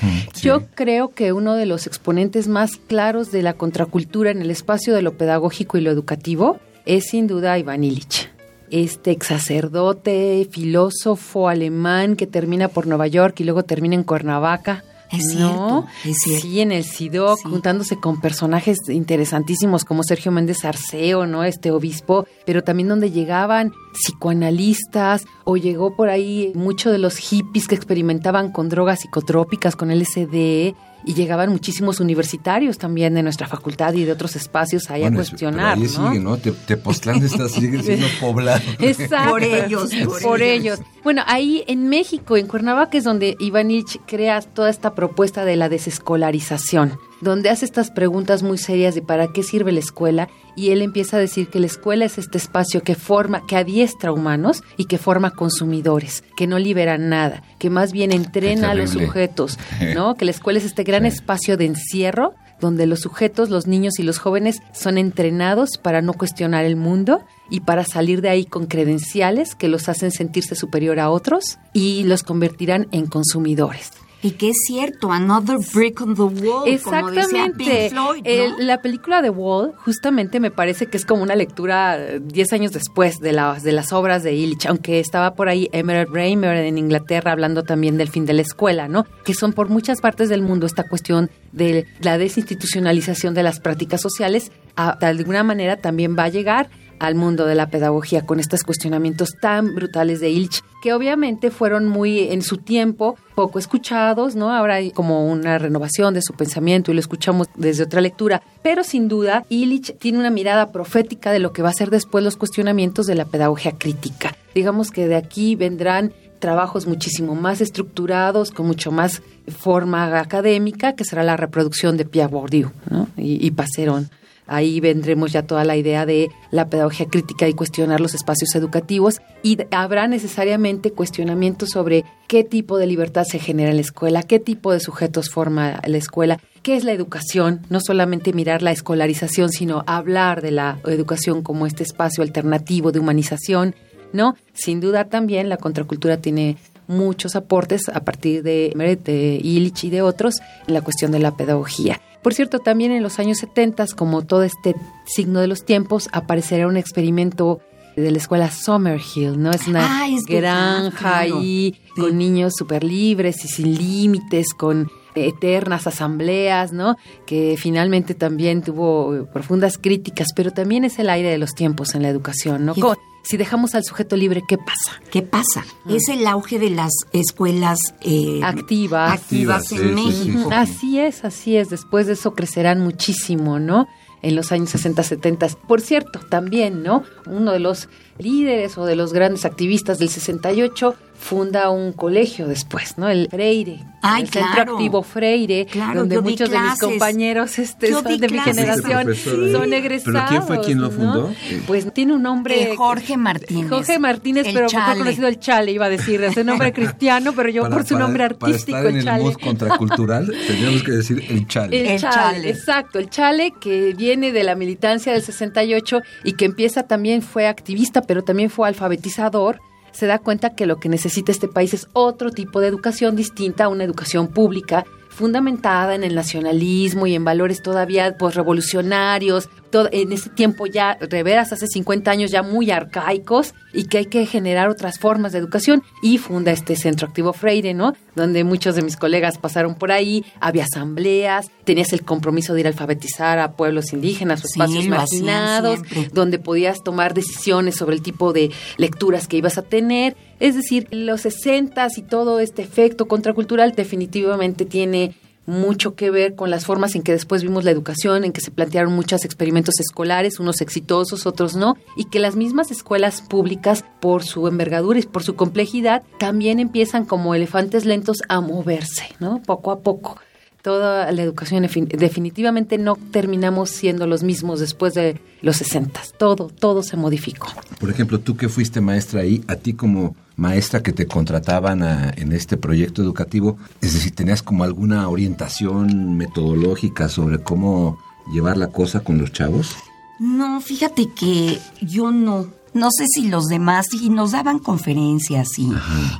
Yo 0.43 0.67
creo 0.75 1.15
que 1.15 1.33
uno 1.33 1.55
de 1.55 1.65
los 1.65 1.87
exponentes 1.87 2.47
más 2.47 2.77
claros 2.77 3.33
de 3.33 3.43
la 3.43 3.55
contracultura 3.55 4.31
en 4.31 4.43
el 4.43 4.51
espacio 4.51 4.95
de 4.95 5.01
lo 5.01 5.15
pedagógico 5.17 5.79
y 5.79 5.81
lo 5.81 5.91
educativo 5.91 6.59
es 6.85 7.07
sin 7.09 7.27
duda 7.27 7.59
Iván 7.59 7.85
Illich. 7.85 8.31
Este 8.71 9.13
ex 9.13 9.29
sacerdote, 9.29 10.47
filósofo 10.51 11.49
alemán 11.49 12.17
que 12.17 12.27
termina 12.27 12.69
por 12.69 12.87
Nueva 12.87 13.07
York 13.07 13.41
y 13.41 13.45
luego 13.45 13.63
termina 13.63 13.95
en 13.95 14.05
Cuernavaca. 14.05 14.85
Es 15.11 15.25
¿no? 15.37 15.87
cierto, 15.87 15.87
es 16.05 16.17
cierto. 16.19 16.43
Sí, 16.47 16.61
en 16.61 16.73
el 16.73 16.85
SIDOC, 16.85 17.39
Sí. 17.39 17.49
juntándose 17.49 17.97
con 17.97 18.21
personajes 18.21 18.79
interesantísimos 18.89 19.85
como 19.85 20.03
Sergio 20.03 20.33
Méndez 20.33 20.65
Arceo, 20.65 21.27
¿no? 21.27 21.45
Este 21.45 21.71
obispo, 21.71 22.27
pero 22.45 22.63
también 22.65 22.89
donde 22.89 23.11
llegaban 23.11 23.73
psicoanalistas 23.93 25.25
o 25.45 25.57
llegó 25.57 25.95
por 25.95 26.09
ahí 26.09 26.53
muchos 26.55 26.93
de 26.93 26.99
los 26.99 27.17
hippies 27.17 27.69
que 27.69 27.75
experimentaban 27.75 28.51
con 28.53 28.69
drogas 28.69 29.01
psicotrópicas, 29.01 29.77
con 29.77 29.91
LSD, 29.91 30.75
y 31.07 31.15
llegaban 31.15 31.51
muchísimos 31.51 32.01
universitarios 32.01 32.79
también 32.79 33.15
de 33.15 33.23
nuestra 33.23 33.47
facultad 33.47 33.95
y 33.95 34.05
de 34.05 34.13
otros 34.13 34.35
espacios 34.35 34.91
ahí 34.91 35.03
Bueno, 35.03 35.17
a 35.17 35.21
cuestionar, 35.21 35.79
pero 35.79 35.87
ahí 35.87 35.97
¿no? 35.97 36.09
sigue, 36.09 36.21
¿no? 36.21 36.37
Te, 36.37 36.51
Tepoztlán 36.51 37.25
está, 37.25 37.49
sigue 37.49 37.83
siendo 37.83 38.07
poblado. 38.21 38.61
Exacto. 38.81 39.31
Por 39.31 39.45
ellos, 39.45 39.91
por 40.23 40.43
ellos. 40.43 40.81
Bueno, 41.05 41.23
ahí 41.27 41.63
en 41.69 41.89
México, 41.89 42.37
en 42.37 42.49
Cuernavaca, 42.49 42.99
es 42.99 43.05
donde 43.05 43.37
Ivanich 43.39 44.01
crea 44.07 44.43
toda 44.43 44.69
esta 44.69 44.95
propuesta 44.95 45.45
de 45.45 45.55
la 45.55 45.69
desescolarización, 45.69 46.99
donde 47.21 47.51
hace 47.51 47.65
estas 47.65 47.91
preguntas 47.91 48.43
muy 48.43 48.59
serias 48.59 48.95
de 48.95 49.03
para 49.03 49.29
qué 49.29 49.43
sirve 49.43 49.73
la 49.73 49.81
escuela 49.81 50.29
y 50.55 50.71
él 50.71 50.83
empieza 50.83 51.17
a 51.17 51.21
decir 51.21 51.49
que 51.49 51.61
la 51.61 51.67
escuela 51.67 52.05
es 52.05 52.19
este 52.19 52.39
espacio 52.39 52.83
que 52.83 52.95
forma, 52.95 53.47
que 53.47 53.57
adiestra 53.57 54.13
humanos 54.13 54.63
y 54.77 54.87
que 54.87 54.99
forma 54.99 55.31
consumidores, 55.31 56.25
que 56.37 56.47
no 56.47 56.59
libera 56.59 56.99
nada, 56.99 57.43
que 57.59 57.71
más 57.71 57.93
bien 57.93 58.13
entrena 58.13 58.71
a 58.71 58.75
los 58.75 58.91
sujetos, 58.91 59.59
¿no? 59.95 60.15
Que 60.15 60.25
la 60.25 60.31
escuela 60.31 60.59
es 60.59 60.65
este 60.65 60.85
gran 60.85 61.07
espacio 61.07 61.57
de 61.57 61.67
encierro 61.67 62.35
donde 62.61 62.87
los 62.87 63.01
sujetos, 63.01 63.51
los 63.51 63.67
niños 63.67 63.99
y 63.99 64.03
los 64.03 64.19
jóvenes 64.19 64.63
son 64.73 64.99
entrenados 64.99 65.79
para 65.83 66.01
no 66.01 66.15
cuestionar 66.15 66.65
el 66.65 66.77
mundo 66.77 67.21
y 67.51 67.61
para 67.61 67.85
salir 67.85 68.23
de 68.23 68.31
ahí 68.31 68.45
con 68.45 68.67
credenciales 68.67 69.55
que 69.55 69.69
los 69.69 69.89
hacen 69.89 70.11
sentirse 70.11 70.55
superior 70.55 70.99
a 70.99 71.11
otros 71.11 71.59
y 71.73 72.05
los 72.05 72.23
convertirán 72.23 72.89
en 72.93 73.07
consumidores. 73.07 73.91
Y 74.23 74.33
que 74.33 74.49
es 74.49 74.57
cierto, 74.67 75.13
another 75.13 75.59
brick 75.75 76.01
on 76.01 76.15
the 76.15 76.23
wall, 76.23 76.41
como 76.43 76.67
Exactamente. 76.67 77.59
Pink 77.59 77.91
Floyd, 77.91 77.93
¿no? 77.95 78.15
El- 78.25 78.67
la 78.67 78.81
película 78.81 79.21
The 79.23 79.31
Wall 79.31 79.75
justamente 79.85 80.41
me 80.41 80.51
parece 80.51 80.87
que 80.87 80.97
es 80.97 81.05
como 81.05 81.23
una 81.23 81.37
lectura 81.37 81.97
eh, 81.99 82.21
10 82.23 82.53
años 82.55 82.73
después 82.73 83.21
de 83.21 83.33
las, 83.33 83.63
de 83.63 83.73
las 83.73 83.93
obras 83.93 84.23
de 84.23 84.33
Illich, 84.35 84.67
aunque 84.67 85.01
estaba 85.01 85.35
por 85.35 85.49
ahí 85.49 85.69
Emerald 85.73 86.13
Raymer 86.13 86.57
en 86.57 86.79
Inglaterra 86.79 87.31
hablando 87.33 87.63
también 87.63 87.99
del 87.99 88.09
fin 88.09 88.25
de 88.27 88.33
la 88.33 88.43
escuela, 88.43 88.89
¿no? 88.89 89.05
Que 89.25 89.35
son 89.35 89.53
por 89.53 89.69
muchas 89.69 90.01
partes 90.01 90.29
del 90.31 90.41
mundo 90.43 90.67
esta 90.67 90.85
cuestión 90.89 91.31
de 91.53 91.87
la 92.01 92.17
desinstitucionalización 92.19 93.35
de 93.35 93.43
las 93.43 93.61
prácticas 93.61 94.01
sociales, 94.01 94.51
a- 94.77 94.97
de 94.99 95.07
alguna 95.07 95.43
manera 95.45 95.77
también 95.77 96.17
va 96.19 96.25
a 96.25 96.29
llegar 96.31 96.69
al 96.99 97.15
mundo 97.15 97.47
de 97.47 97.55
la 97.55 97.69
pedagogía 97.69 98.25
con 98.25 98.41
estos 98.41 98.63
cuestionamientos 98.63 99.31
tan 99.41 99.75
brutales 99.75 100.21
de 100.21 100.31
Illich, 100.31 100.63
que 100.83 100.93
obviamente 100.93 101.51
fueron 101.51 101.89
muy 101.89 102.21
en 102.21 102.43
su 102.43 102.59
tiempo 102.59 103.17
poco 103.35 103.59
escuchados, 103.59 104.37
¿no? 104.37 104.53
Ahora 104.53 104.77
hay 104.77 104.91
como 104.91 105.27
una 105.31 105.59
renovación 105.59 106.15
de 106.15 106.23
su 106.23 106.33
pensamiento 106.35 106.91
y 106.91 106.95
lo 106.95 107.01
escuchamos 107.01 107.49
desde 107.57 107.85
otra 107.85 108.01
lectura, 108.01 108.43
pero 108.63 108.85
sin 108.85 109.09
duda 109.09 109.45
Illich 109.49 109.97
tiene 109.99 110.19
una 110.19 110.31
mirada 110.31 110.73
profética 110.73 111.33
de 111.33 111.39
lo 111.39 111.53
que 111.53 111.63
va 111.63 111.71
a 111.71 111.75
ser 111.75 111.91
después 111.91 112.25
los 112.25 112.37
cuestionamientos 112.37 113.07
de 113.07 113.15
la 113.15 113.25
pedagogía 113.25 113.73
crítica. 113.73 114.37
Digamos 114.55 114.91
que 114.91 115.07
de 115.07 115.17
aquí 115.17 115.57
vendrán 115.57 116.13
trabajos 116.39 116.87
muchísimo 116.87 117.35
más 117.35 117.61
estructurados, 117.61 118.51
con 118.51 118.67
mucho 118.67 118.93
más 118.93 119.23
forma 119.49 120.19
académica, 120.19 120.95
que 120.95 121.05
será 121.05 121.23
la 121.23 121.37
reproducción 121.37 121.97
de 121.97 122.05
Pierre 122.05 122.31
Bourdieu 122.31 122.71
¿no? 122.91 123.09
y, 123.17 123.45
y 123.45 123.51
Passerón. 123.51 124.11
Ahí 124.47 124.81
vendremos 124.81 125.33
ya 125.33 125.43
toda 125.43 125.65
la 125.65 125.77
idea 125.77 126.07
de 126.07 126.31
la 126.51 126.69
pedagogía 126.69 127.07
crítica 127.07 127.49
y 127.49 127.55
cuestionar 127.55 128.01
los 128.01 128.15
espacios 128.15 128.55
educativos 128.55 129.21
y 129.43 129.59
habrá 129.71 130.07
necesariamente 130.07 130.93
cuestionamientos 130.93 131.71
sobre 131.71 132.05
qué 132.29 132.45
tipo 132.45 132.79
de 132.79 132.87
libertad 132.87 133.25
se 133.25 133.39
genera 133.39 133.71
en 133.71 133.77
la 133.77 133.83
escuela, 133.83 134.23
qué 134.23 134.39
tipo 134.39 134.73
de 134.73 134.81
sujetos 134.81 135.31
forma 135.31 135.81
la 135.85 135.97
escuela, 135.97 136.39
qué 136.63 136.77
es 136.77 136.85
la 136.85 136.93
educación, 136.93 137.63
no 137.71 137.81
solamente 137.81 138.33
mirar 138.33 138.63
la 138.63 138.73
escolarización, 138.73 139.51
sino 139.51 139.83
hablar 139.87 140.43
de 140.43 140.53
la 140.53 140.79
educación 140.87 141.43
como 141.43 141.67
este 141.67 141.83
espacio 141.83 142.23
alternativo 142.23 142.93
de 142.93 143.01
humanización, 143.01 143.75
¿no? 144.13 144.37
Sin 144.55 144.81
duda 144.81 145.07
también 145.07 145.49
la 145.49 145.57
contracultura 145.57 146.19
tiene 146.19 146.57
muchos 146.87 147.35
aportes 147.35 147.89
a 147.89 148.05
partir 148.05 148.43
de, 148.43 148.73
de 149.03 149.41
Illich 149.43 149.85
y 149.85 149.91
de 149.91 150.03
otros 150.03 150.37
en 150.67 150.75
la 150.75 150.83
cuestión 150.83 151.11
de 151.11 151.19
la 151.19 151.37
pedagogía. 151.37 152.01
Por 152.27 152.35
cierto, 152.35 152.59
también 152.59 152.91
en 152.91 153.05
los 153.05 153.21
años 153.21 153.39
70, 153.39 153.87
como 153.95 154.23
todo 154.23 154.43
este 154.43 154.75
signo 155.05 155.39
de 155.39 155.47
los 155.47 155.65
tiempos, 155.65 156.09
aparecerá 156.11 156.67
un 156.67 156.77
experimento 156.77 157.61
de 157.95 158.11
la 158.11 158.19
escuela 158.19 158.51
Summerhill, 158.51 159.41
¿no? 159.41 159.53
Es 159.53 159.69
una 159.69 160.03
Ah, 160.03 160.09
es 160.09 160.25
verdad, 160.29 160.81
granja 160.91 160.99
claro. 160.99 161.39
ahí 161.39 161.77
Sí. 161.95 162.01
con 162.01 162.19
niños 162.19 162.55
súper 162.59 162.83
libres 162.83 163.45
y 163.45 163.47
sin 163.47 163.77
límites, 163.77 164.55
con 164.55 164.91
eternas 165.17 165.87
asambleas, 165.87 166.73
¿no? 166.73 166.97
Que 167.27 167.57
finalmente 167.59 168.15
también 168.15 168.63
tuvo 168.63 169.15
eh, 169.15 169.23
profundas 169.33 169.79
críticas, 169.79 170.29
pero 170.37 170.51
también 170.51 170.85
es 170.85 170.99
el 170.99 171.09
aire 171.11 171.31
de 171.31 171.39
los 171.39 171.55
tiempos 171.55 171.95
en 171.95 172.03
la 172.03 172.09
educación, 172.09 172.67
¿no? 172.67 172.75
Si 173.23 173.37
dejamos 173.37 173.75
al 173.75 173.83
sujeto 173.83 174.15
libre, 174.15 174.43
¿qué 174.47 174.57
pasa? 174.57 175.01
¿Qué 175.11 175.21
pasa? 175.21 175.65
Es 175.89 176.09
el 176.09 176.25
auge 176.29 176.61
de 176.61 176.71
las 176.71 176.93
escuelas 177.13 177.79
eh, 178.03 178.39
Activas. 178.45 179.15
activas 179.15 179.63
Activas, 179.63 179.73
en 179.73 179.79
sí, 179.79 179.85
sí, 179.89 180.29
México. 180.31 180.49
sí. 180.49 180.55
Así 180.55 181.01
es, 181.01 181.25
así 181.25 181.57
es. 181.57 181.69
Después 181.69 182.07
de 182.07 182.13
eso 182.13 182.35
crecerán 182.35 182.81
muchísimo, 182.81 183.59
¿no? 183.59 183.89
En 184.23 184.37
los 184.37 184.53
años 184.53 184.71
60, 184.71 185.03
70. 185.03 185.49
Por 185.67 185.81
cierto, 185.81 186.21
también, 186.21 186.85
¿no? 186.85 187.03
Uno 187.27 187.51
de 187.51 187.59
los 187.59 187.89
líderes 188.19 188.77
o 188.79 188.85
de 188.87 188.97
los 188.97 189.13
grandes 189.13 189.45
activistas 189.45 189.99
del 189.99 190.09
68 190.09 190.95
funda 191.19 191.71
un 191.71 191.93
colegio 191.95 192.47
después, 192.47 192.99
¿no? 192.99 193.09
El 193.09 193.29
Freire. 193.31 193.79
Ay, 194.03 194.25
el 194.25 194.29
Centro. 194.29 194.75
Activo 194.75 195.03
Freire, 195.03 195.65
Claro, 195.65 196.01
donde 196.01 196.21
muchos 196.21 196.51
de 196.51 196.59
mis 196.61 196.79
compañeros 196.79 197.59
este, 197.59 197.91
son 197.91 198.05
de 198.05 198.29
mi 198.29 198.39
generación 198.39 199.11
Ese 199.11 199.51
son 199.53 199.73
egresados. 199.73 200.13
¿Pero 200.13 200.29
quién 200.29 200.43
fue 200.43 200.61
quien 200.61 200.81
lo 200.81 200.89
¿no? 200.89 200.93
fundó? 200.93 201.33
Pues 201.67 201.93
tiene 201.95 202.13
un 202.15 202.23
nombre. 202.23 202.73
Eh, 202.73 202.77
Jorge 202.77 203.17
Martínez. 203.17 203.71
Jorge 203.71 203.99
Martínez, 203.99 204.47
El 204.47 204.55
pero 204.55 204.67
mejor 204.71 204.99
conocido 204.99 205.27
el 205.29 205.41
Chale, 205.41 205.73
iba 205.73 205.87
a 205.87 205.89
decir. 205.89 206.23
Es 206.23 206.37
un 206.37 206.47
nombre 206.47 206.73
cristiano, 206.75 207.33
pero 207.35 207.49
yo 207.49 207.63
Para- 207.63 207.75
por 207.77 207.85
su 207.87 207.95
para- 207.95 208.05
nombre 208.05 208.25
artístico, 208.25 208.73
Para 208.73 208.83
estar 208.83 208.87
en 208.87 208.93
el 208.93 208.99
el 208.99 209.05
Chale. 209.07 209.23
mood 209.25 209.35
contracultural, 209.43 210.27
tendríamos 210.47 210.83
que 210.83 210.93
decir 210.93 211.25
el 211.31 211.49
chale. 211.49 211.81
El, 211.81 211.87
El 211.87 212.01
chale, 212.01 212.15
chale. 212.15 212.51
exacto, 212.51 212.99
el 212.99 213.09
chale 213.09 213.53
que 213.59 213.95
viene 213.95 214.33
de 214.33 214.45
la 214.45 214.55
militancia 214.55 215.13
del 215.15 215.23
68 215.23 216.01
y 216.25 216.35
que 216.35 216.45
empieza 216.45 216.83
también 216.85 217.23
fue 217.23 217.47
activista, 217.49 218.03
pero 218.07 218.23
también 218.23 218.51
fue 218.51 218.69
alfabetizador, 218.69 219.61
se 219.93 220.07
da 220.07 220.19
cuenta 220.19 220.55
que 220.55 220.67
lo 220.67 220.77
que 220.77 220.89
necesita 220.89 221.33
este 221.33 221.49
país 221.49 221.73
es 221.73 221.89
otro 221.93 222.31
tipo 222.31 222.61
de 222.61 222.69
educación 222.69 223.17
distinta 223.17 223.65
a 223.65 223.69
una 223.69 223.85
educación 223.85 224.29
pública 224.29 224.85
fundamentada 225.09 225.95
en 225.95 226.05
el 226.05 226.15
nacionalismo 226.15 227.07
y 227.07 227.15
en 227.15 227.25
valores 227.25 227.63
todavía 227.63 228.19
pues, 228.19 228.35
revolucionarios, 228.35 229.49
todo, 229.71 229.89
en 229.91 230.13
ese 230.13 230.29
tiempo 230.29 230.67
ya, 230.67 230.99
reveras 231.01 231.55
hace 231.55 231.67
50 231.67 232.11
años 232.11 232.31
ya 232.31 232.43
muy 232.43 232.71
arcaicos 232.71 233.55
y 233.77 233.85
que 233.85 233.99
hay 233.99 234.07
que 234.07 234.25
generar 234.27 234.69
otras 234.71 234.99
formas 234.99 235.33
de 235.33 235.39
educación 235.39 235.83
y 236.03 236.17
funda 236.19 236.51
este 236.51 236.77
Centro 236.77 237.07
Activo 237.07 237.35
Freire, 237.35 237.75
¿no? 237.75 237.93
Donde 238.15 238.43
muchos 238.43 238.75
de 238.75 238.83
mis 238.83 238.97
colegas 238.97 239.37
pasaron 239.37 239.75
por 239.75 239.93
ahí, 239.93 240.25
había 240.41 240.65
asambleas, 240.65 241.47
tenías 241.65 241.93
el 241.93 242.03
compromiso 242.03 242.55
de 242.55 242.61
ir 242.61 242.67
a 242.67 242.71
alfabetizar 242.71 243.39
a 243.39 243.53
pueblos 243.53 243.93
indígenas 243.93 244.43
o 244.45 244.49
Sí, 244.49 244.61
espacios 244.61 244.79
hacían 244.79 244.91
marginados, 244.91 245.81
donde 246.13 246.39
podías 246.39 246.83
tomar 246.83 247.13
decisiones 247.13 247.77
sobre 247.77 247.97
el 247.97 248.03
tipo 248.03 248.33
de 248.33 248.51
lecturas 248.79 249.29
que 249.29 249.37
ibas 249.37 249.59
a 249.59 249.63
tener. 249.63 250.17
Es 250.41 250.55
decir, 250.55 250.89
los 250.91 251.21
60 251.21 251.87
y 251.97 252.03
todo 252.03 252.41
este 252.41 252.63
efecto 252.63 253.07
contracultural 253.07 253.73
definitivamente 253.73 254.65
tiene 254.65 255.15
mucho 255.47 255.95
que 255.95 256.11
ver 256.11 256.35
con 256.35 256.51
las 256.51 256.67
formas 256.67 256.95
en 256.95 257.03
que 257.03 257.13
después 257.13 257.43
vimos 257.43 257.65
la 257.65 257.71
educación, 257.71 258.25
en 258.25 258.33
que 258.33 258.41
se 258.41 258.51
plantearon 258.51 258.93
muchos 258.93 259.25
experimentos 259.25 259.81
escolares, 259.81 260.41
unos 260.41 260.61
exitosos, 260.61 261.27
otros 261.27 261.57
no, 261.57 261.77
y 261.97 262.07
que 262.07 262.19
las 262.19 262.37
mismas 262.37 262.71
escuelas 262.71 263.23
públicas, 263.23 263.85
por 264.01 264.25
su 264.25 264.49
envergadura 264.49 264.99
y 264.99 265.03
por 265.03 265.23
su 265.23 265.37
complejidad, 265.37 266.03
también 266.19 266.59
empiezan 266.59 267.05
como 267.05 267.35
elefantes 267.35 267.85
lentos 267.85 268.19
a 268.29 268.41
moverse, 268.41 269.15
¿no? 269.21 269.41
Poco 269.43 269.71
a 269.71 269.81
poco. 269.81 270.21
Toda 270.67 271.13
la 271.13 271.23
educación 271.23 271.63
defin- 271.63 271.87
definitivamente 271.87 272.77
no 272.77 272.97
terminamos 273.13 273.71
siendo 273.71 274.09
los 274.09 274.25
mismos 274.25 274.59
después 274.59 274.95
de 274.95 275.21
los 275.41 275.59
60. 275.59 276.01
Todo, 276.19 276.49
todo 276.49 276.83
se 276.83 276.97
modificó. 276.97 277.47
Por 277.79 277.89
ejemplo, 277.89 278.19
tú 278.19 278.37
que 278.37 278.49
fuiste 278.49 278.81
maestra 278.81 279.21
ahí, 279.21 279.45
a 279.47 279.55
ti 279.55 279.75
como 279.75 280.17
maestra 280.35 280.83
que 280.83 280.93
te 280.93 281.07
contrataban 281.07 281.85
a- 281.85 282.11
en 282.17 282.33
este 282.33 282.57
proyecto 282.57 283.01
educativo, 283.01 283.59
es 283.81 283.95
decir, 283.95 284.13
¿tenías 284.13 284.43
como 284.43 284.65
alguna 284.65 285.09
orientación 285.09 286.17
metodológica 286.17 287.09
sobre 287.09 287.39
cómo 287.41 288.01
llevar 288.35 288.57
la 288.57 288.67
cosa 288.67 288.99
con 289.05 289.19
los 289.19 289.31
chavos? 289.31 289.77
No, 290.19 290.61
fíjate 290.61 291.07
que 291.15 291.61
yo 291.81 292.11
no. 292.11 292.49
No 292.75 292.89
sé 292.91 293.05
si 293.07 293.29
los 293.29 293.47
demás, 293.47 293.87
y 293.95 294.11
nos 294.11 294.33
daban 294.33 294.59
conferencias 294.59 295.47
y, 295.59 295.71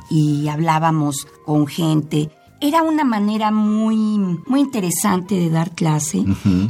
y 0.09 0.47
hablábamos 0.47 1.27
con 1.45 1.67
gente. 1.67 2.31
Era 2.59 2.81
una 2.81 3.03
manera 3.03 3.51
muy, 3.51 3.95
muy 4.47 4.59
interesante 4.61 5.35
de 5.35 5.49
dar 5.49 5.71
clase 5.71 6.23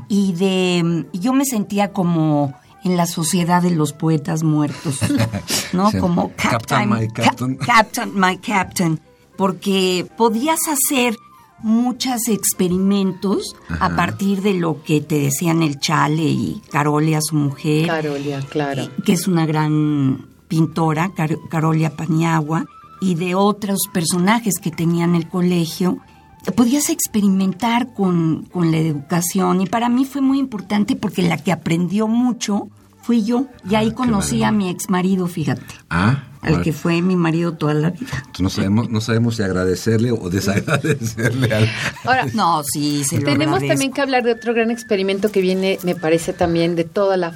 y 0.10 0.34
de... 0.34 1.06
Yo 1.14 1.34
me 1.34 1.46
sentía 1.46 1.92
como 1.94 2.54
en 2.84 2.98
la 2.98 3.06
sociedad 3.06 3.62
de 3.62 3.72
los 3.72 3.94
poetas 3.94 4.44
muertos, 4.44 5.00
¿no? 5.74 5.92
Sí. 5.92 5.98
Como 6.00 6.32
Captain, 6.36 6.90
my 6.90 7.08
Ca- 7.08 7.24
captain. 7.24 7.56
Captain, 7.66 8.12
my 8.20 8.38
captain. 8.38 9.00
Porque 9.38 10.06
podías 10.18 10.60
hacer 10.68 11.16
muchos 11.60 12.28
experimentos 12.28 13.56
a 13.80 13.96
partir 13.96 14.42
de 14.42 14.54
lo 14.54 14.84
que 14.84 15.02
te 15.02 15.20
decían 15.20 15.64
el 15.64 15.80
Chale 15.80 16.24
y 16.24 16.62
Carolia, 16.72 17.20
su 17.22 17.36
mujer, 17.36 17.88
Carolia, 17.88 18.42
claro. 18.42 18.88
que 19.06 19.14
es 19.14 19.28
una 19.28 19.46
gran 19.46 20.28
pintora, 20.48 21.12
Car- 21.16 21.38
Carolia 21.50 21.96
Paniagua, 21.96 22.66
y 23.02 23.16
de 23.16 23.36
otros 23.36 23.80
personajes 23.94 24.56
que 24.62 24.72
tenían 24.72 25.16
el 25.16 25.28
colegio. 25.28 26.00
Podías 26.56 26.90
experimentar 26.90 27.94
con, 27.94 28.44
con 28.52 28.72
la 28.72 28.78
educación 28.78 29.62
y 29.62 29.66
para 29.66 29.90
mí 29.90 30.06
fue 30.06 30.22
muy 30.22 30.40
importante 30.40 30.96
porque 30.96 31.22
la 31.22 31.38
que 31.38 31.52
aprendió 31.52 32.08
mucho 32.08 32.70
fui 33.02 33.24
yo. 33.24 33.48
Y 33.70 33.76
ahí 33.76 33.92
conocí 33.92 34.44
a 34.44 34.52
mi 34.52 34.70
ex 34.70 34.90
marido, 34.90 35.28
fíjate, 35.28 35.62
Ah, 35.90 36.24
al 36.42 36.62
que 36.62 36.72
fue 36.72 37.02
mi 37.02 37.18
marido 37.18 37.54
toda 37.54 37.74
la 37.74 37.90
vida. 37.90 38.24
Entonces 38.28 38.42
no 38.42 38.50
sabemos, 38.50 38.90
no 38.90 39.02
sabemos 39.02 39.36
si 39.36 39.44
agradecerle 39.44 40.12
o 40.12 40.30
desagradecerle 40.30 41.54
al... 41.54 41.70
Ahora, 42.06 42.26
No, 42.34 42.64
sí, 42.64 43.04
se 43.04 43.18
lo 43.18 43.24
Tenemos 43.26 43.56
agradezco. 43.56 43.68
también 43.74 43.92
que 43.92 44.02
hablar 44.02 44.24
de 44.24 44.32
otro 44.32 44.54
gran 44.54 44.72
experimento 44.72 45.30
que 45.32 45.42
viene, 45.42 45.80
me 45.84 45.96
parece 45.96 46.32
también, 46.32 46.76
de 46.78 46.86
toda 46.86 47.18
la 47.18 47.34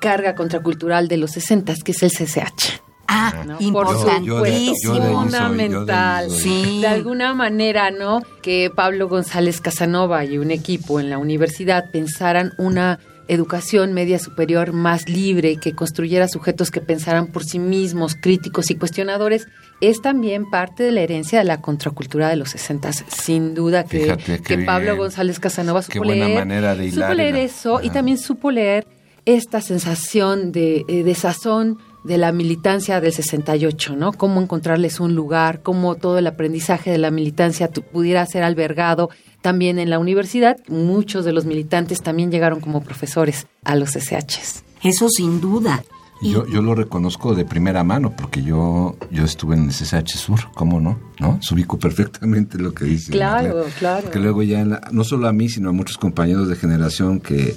carga 0.00 0.34
contracultural 0.34 1.06
de 1.06 1.16
los 1.18 1.32
60, 1.32 1.74
que 1.84 1.92
es 1.92 2.02
el 2.02 2.10
CCH. 2.10 2.80
Ah, 3.14 3.44
¿no? 3.46 3.56
importantísimo. 3.60 5.20
Fundamental. 5.20 6.30
soy. 6.30 6.40
Sí. 6.40 6.80
De 6.80 6.86
alguna 6.86 7.34
manera, 7.34 7.90
¿no? 7.90 8.22
Que 8.40 8.70
Pablo 8.74 9.08
González 9.08 9.60
Casanova 9.60 10.24
y 10.24 10.38
un 10.38 10.50
equipo 10.50 10.98
en 10.98 11.10
la 11.10 11.18
universidad 11.18 11.90
pensaran 11.92 12.52
una 12.58 12.98
educación 13.28 13.92
media 13.92 14.18
superior 14.18 14.72
más 14.72 15.08
libre, 15.08 15.56
que 15.56 15.74
construyera 15.74 16.28
sujetos 16.28 16.70
que 16.70 16.80
pensaran 16.80 17.28
por 17.28 17.44
sí 17.44 17.58
mismos, 17.58 18.14
críticos 18.14 18.70
y 18.70 18.74
cuestionadores, 18.74 19.46
es 19.80 20.02
también 20.02 20.50
parte 20.50 20.82
de 20.82 20.92
la 20.92 21.00
herencia 21.00 21.38
de 21.38 21.44
la 21.44 21.60
contracultura 21.60 22.28
de 22.28 22.36
los 22.36 22.50
60, 22.50 22.92
sin 22.92 23.54
duda 23.54 23.84
que, 23.84 24.00
Fíjate, 24.00 24.42
que 24.42 24.58
Pablo 24.58 24.92
bien. 24.92 24.98
González 24.98 25.38
Casanova 25.38 25.82
supo 25.82 26.04
leer, 26.04 26.38
manera 26.38 26.74
de 26.74 26.90
supo 26.90 27.14
leer 27.14 27.36
eso 27.36 27.80
y 27.82 27.90
también 27.90 28.18
supo 28.18 28.50
leer 28.50 28.86
esta 29.24 29.60
sensación 29.60 30.50
de, 30.52 30.84
eh, 30.88 31.04
de 31.04 31.14
sazón 31.14 31.78
de 32.04 32.18
la 32.18 32.32
militancia 32.32 33.00
del 33.00 33.12
68, 33.12 33.94
¿no? 33.96 34.12
Cómo 34.12 34.40
encontrarles 34.40 34.98
un 35.00 35.14
lugar, 35.14 35.62
cómo 35.62 35.94
todo 35.94 36.18
el 36.18 36.26
aprendizaje 36.26 36.90
de 36.90 36.98
la 36.98 37.10
militancia 37.10 37.68
tu- 37.68 37.82
pudiera 37.82 38.24
ser 38.26 38.42
albergado 38.42 39.10
también 39.40 39.78
en 39.78 39.88
la 39.90 39.98
universidad. 39.98 40.56
Muchos 40.68 41.24
de 41.24 41.32
los 41.32 41.44
militantes 41.44 42.02
también 42.02 42.30
llegaron 42.30 42.60
como 42.60 42.82
profesores 42.82 43.46
a 43.64 43.76
los 43.76 43.90
SHs. 43.96 44.64
Eso 44.82 45.08
sin 45.08 45.40
duda. 45.40 45.84
Yo, 46.24 46.46
yo 46.46 46.62
lo 46.62 46.76
reconozco 46.76 47.34
de 47.34 47.44
primera 47.44 47.82
mano 47.82 48.14
porque 48.16 48.44
yo, 48.44 48.96
yo 49.10 49.24
estuve 49.24 49.56
en 49.56 49.64
el 49.64 49.70
CSH 49.70 50.16
Sur, 50.16 50.38
¿cómo 50.54 50.80
no? 50.80 51.00
¿No? 51.18 51.38
Subico 51.42 51.80
perfectamente 51.80 52.58
lo 52.58 52.72
que 52.72 52.84
dice. 52.84 53.10
Claro, 53.10 53.48
Marlene. 53.56 53.72
claro. 53.78 54.10
Que 54.10 54.20
luego 54.20 54.42
ya, 54.44 54.60
en 54.60 54.70
la- 54.70 54.88
no 54.92 55.02
solo 55.02 55.26
a 55.26 55.32
mí, 55.32 55.48
sino 55.48 55.70
a 55.70 55.72
muchos 55.72 55.98
compañeros 55.98 56.48
de 56.48 56.54
generación 56.54 57.18
que 57.18 57.56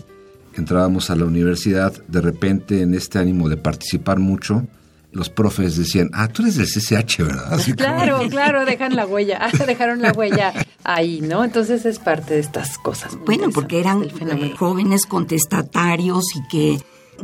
entrábamos 0.62 1.10
a 1.10 1.16
la 1.16 1.26
universidad, 1.26 1.94
de 2.08 2.22
repente 2.22 2.82
en 2.82 2.94
este 2.94 3.20
ánimo 3.20 3.50
de 3.50 3.58
participar 3.58 4.20
mucho, 4.20 4.66
los 5.12 5.30
profes 5.30 5.78
decían, 5.78 6.10
ah, 6.14 6.28
tú 6.28 6.42
eres 6.42 6.56
del 6.58 6.68
CCH, 6.68 7.20
¿verdad? 7.24 7.54
Así 7.54 7.72
como- 7.74 7.78
Claro, 7.78 8.20
claro, 8.30 8.66
dejan 8.66 8.96
la 8.96 9.06
huella, 9.06 9.40
dejaron 9.68 10.02
la 10.02 10.12
huella 10.12 10.54
ahí, 10.84 11.22
¿no? 11.22 11.44
Entonces 11.46 11.86
es 11.86 12.00
parte 12.00 12.34
de 12.34 12.42
estas 12.42 12.78
cosas. 12.78 13.18
Bueno, 13.26 13.50
porque 13.54 13.80
eran 13.80 14.04
eh, 14.04 14.54
jóvenes 14.58 15.06
contestatarios 15.06 16.26
y 16.36 16.48
que 16.50 16.80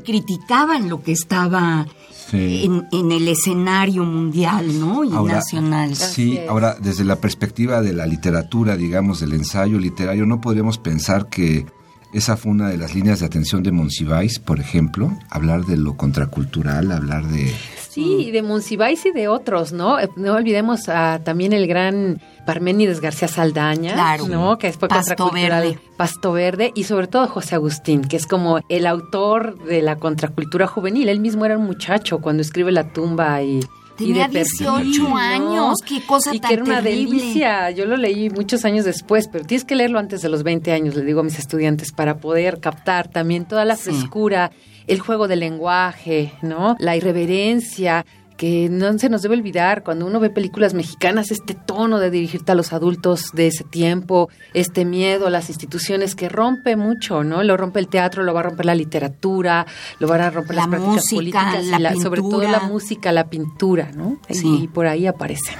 criticaban 0.05 0.89
lo 0.89 1.01
que 1.03 1.11
estaba 1.11 1.85
Sí. 2.29 2.63
en, 2.63 2.87
en 2.93 3.11
el 3.11 3.27
escenario 3.27 4.05
mundial, 4.05 4.79
¿no? 4.79 5.03
Y 5.03 5.09
nacional. 5.09 5.95
Sí, 5.97 6.39
ahora 6.47 6.77
desde 6.79 7.03
la 7.03 7.17
perspectiva 7.17 7.81
de 7.81 7.91
la 7.91 8.05
literatura, 8.05 8.77
digamos, 8.77 9.19
del 9.19 9.33
ensayo 9.33 9.77
literario, 9.77 10.25
no 10.25 10.39
podríamos 10.39 10.77
pensar 10.77 11.27
que 11.27 11.65
esa 12.13 12.37
fue 12.37 12.51
una 12.51 12.69
de 12.69 12.77
las 12.77 12.93
líneas 12.95 13.19
de 13.19 13.25
atención 13.25 13.63
de 13.63 13.71
Monsiváis, 13.71 14.39
por 14.39 14.59
ejemplo, 14.59 15.11
hablar 15.29 15.65
de 15.65 15.77
lo 15.77 15.95
contracultural, 15.97 16.91
hablar 16.91 17.25
de... 17.27 17.53
Sí, 17.89 18.27
y 18.27 18.31
de 18.31 18.41
Monsiváis 18.41 19.05
y 19.05 19.11
de 19.11 19.27
otros, 19.27 19.73
¿no? 19.73 19.99
Eh, 19.99 20.07
No 20.15 20.33
olvidemos 20.35 20.87
a, 20.87 21.19
también 21.23 21.51
el 21.51 21.67
gran 21.67 22.21
Parménides 22.45 23.01
García 23.01 23.27
Saldaña, 23.27 23.93
Claro. 23.93 24.27
¿no? 24.27 24.57
Que 24.57 24.71
fue 24.71 24.87
Pasto 24.87 25.15
contracultural. 25.15 25.63
Verde. 25.63 25.79
Pasto 25.97 26.31
Verde 26.31 26.71
y 26.73 26.85
sobre 26.85 27.07
todo 27.07 27.27
José 27.27 27.55
Agustín, 27.55 28.03
que 28.03 28.15
es 28.15 28.25
como 28.27 28.59
el 28.69 28.87
autor 28.87 29.61
de 29.65 29.81
la 29.81 29.97
contracultura 29.97 30.67
juvenil. 30.67 31.09
Él 31.09 31.19
mismo 31.19 31.45
era 31.45 31.57
un 31.57 31.65
muchacho 31.65 32.19
cuando 32.19 32.41
escribe 32.41 32.71
La 32.71 32.93
tumba 32.93 33.41
y... 33.43 33.59
y 34.01 34.07
Tenía 34.07 34.27
de 34.27 34.33
perfil, 34.39 34.67
18 34.85 35.03
¿no? 35.09 35.17
años, 35.17 35.77
qué 35.85 36.01
cosa 36.05 36.33
y 36.35 36.39
tan 36.39 36.49
que 36.49 36.53
era 36.55 36.63
una 36.63 36.81
terrible. 36.81 37.17
delicia. 37.19 37.71
Yo 37.71 37.85
lo 37.85 37.97
leí 37.97 38.29
muchos 38.29 38.65
años 38.65 38.85
después, 38.85 39.27
pero 39.27 39.45
tienes 39.45 39.63
que 39.65 39.75
leerlo 39.75 39.99
antes 39.99 40.21
de 40.21 40.29
los 40.29 40.43
20 40.43 40.71
años, 40.71 40.95
le 40.95 41.03
digo 41.03 41.19
a 41.21 41.23
mis 41.23 41.37
estudiantes, 41.39 41.91
para 41.91 42.17
poder 42.17 42.59
captar 42.59 43.07
también 43.07 43.45
toda 43.45 43.65
la 43.65 43.75
Sí. 43.75 43.91
frescura, 43.91 44.51
el 44.87 44.99
juego 44.99 45.27
del 45.27 45.39
lenguaje, 45.41 46.33
¿no? 46.41 46.75
La 46.79 46.95
irreverencia 46.95 48.05
que 48.41 48.69
no 48.71 48.97
se 48.97 49.07
nos 49.07 49.21
debe 49.21 49.35
olvidar 49.35 49.83
cuando 49.83 50.07
uno 50.07 50.19
ve 50.19 50.31
películas 50.31 50.73
mexicanas, 50.73 51.29
este 51.29 51.53
tono 51.53 51.99
de 51.99 52.09
dirigirte 52.09 52.51
a 52.51 52.55
los 52.55 52.73
adultos 52.73 53.25
de 53.33 53.45
ese 53.45 53.63
tiempo, 53.63 54.29
este 54.55 54.83
miedo 54.83 55.27
a 55.27 55.29
las 55.29 55.49
instituciones 55.49 56.15
que 56.15 56.27
rompe 56.27 56.75
mucho, 56.75 57.23
¿no? 57.23 57.43
Lo 57.43 57.55
rompe 57.55 57.79
el 57.79 57.87
teatro, 57.87 58.23
lo 58.23 58.33
va 58.33 58.39
a 58.39 58.43
romper 58.43 58.65
la 58.65 58.73
literatura, 58.73 59.67
lo 59.99 60.07
van 60.07 60.21
a 60.21 60.31
romper 60.31 60.55
La 60.55 60.61
las 60.63 60.69
prácticas 60.69 60.95
música, 60.95 61.15
políticas, 61.17 61.65
y 61.65 61.81
la 61.83 61.95
sobre 61.97 62.21
todo 62.21 62.41
la 62.41 62.61
música, 62.61 63.11
la 63.11 63.29
pintura, 63.29 63.91
¿no? 63.93 64.19
Sí. 64.27 64.63
Y 64.63 64.67
por 64.67 64.87
ahí 64.87 65.05
aparecen. 65.05 65.53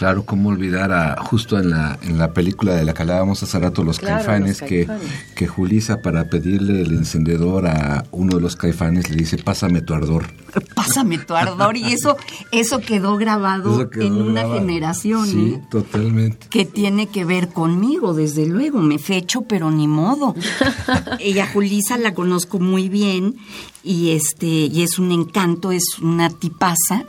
Claro, 0.00 0.24
cómo 0.24 0.48
olvidar 0.48 0.92
a, 0.92 1.22
justo 1.22 1.58
en 1.58 1.68
la, 1.68 1.98
en 2.00 2.16
la 2.16 2.32
película 2.32 2.74
de 2.74 2.86
la 2.86 2.94
que 2.94 3.02
hablábamos 3.02 3.42
hace 3.42 3.58
rato, 3.58 3.84
Los 3.84 3.98
Claro, 3.98 4.16
Caifanes, 4.24 4.60
Los 4.62 4.68
que, 4.70 4.86
Caifanes. 4.86 5.12
que 5.34 5.46
Julisa 5.46 6.00
para 6.00 6.30
pedirle 6.30 6.80
el 6.80 6.92
encendedor 6.92 7.66
a 7.66 8.06
uno 8.10 8.36
de 8.36 8.40
los 8.40 8.56
Caifanes 8.56 9.10
le 9.10 9.16
dice, 9.16 9.36
pásame 9.36 9.82
tu 9.82 9.92
ardor. 9.92 10.24
Pásame 10.74 11.18
tu 11.18 11.34
ardor. 11.34 11.76
Y 11.76 11.92
eso, 11.92 12.16
eso 12.50 12.80
quedó 12.80 13.18
grabado 13.18 13.74
Eso 13.74 13.90
quedó 13.90 14.06
en 14.06 14.14
una 14.22 14.48
generación, 14.48 15.26
Sí, 15.26 15.52
¿eh? 15.56 15.62
totalmente. 15.70 16.46
que 16.48 16.64
tiene 16.64 17.06
que 17.08 17.26
ver 17.26 17.50
conmigo, 17.50 18.14
desde 18.14 18.46
luego, 18.46 18.78
me 18.80 18.98
fecho, 18.98 19.42
pero 19.42 19.70
ni 19.70 19.86
modo. 19.86 20.34
Ella 21.20 21.46
Julisa 21.46 21.98
la 21.98 22.14
conozco 22.14 22.58
muy 22.58 22.88
bien 22.88 23.36
y 23.82 24.10
este 24.10 24.46
y 24.46 24.82
es 24.82 24.98
un 24.98 25.10
encanto, 25.12 25.72
es 25.72 25.98
una 26.00 26.28
tipaza 26.30 27.04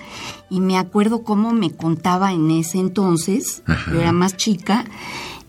y 0.49 0.59
me 0.61 0.77
acuerdo 0.77 1.23
cómo 1.23 1.51
me 1.53 1.71
contaba 1.71 2.31
en 2.33 2.49
ese 2.51 2.79
entonces, 2.79 3.63
yo 3.91 3.99
era 3.99 4.11
más 4.11 4.37
chica, 4.37 4.85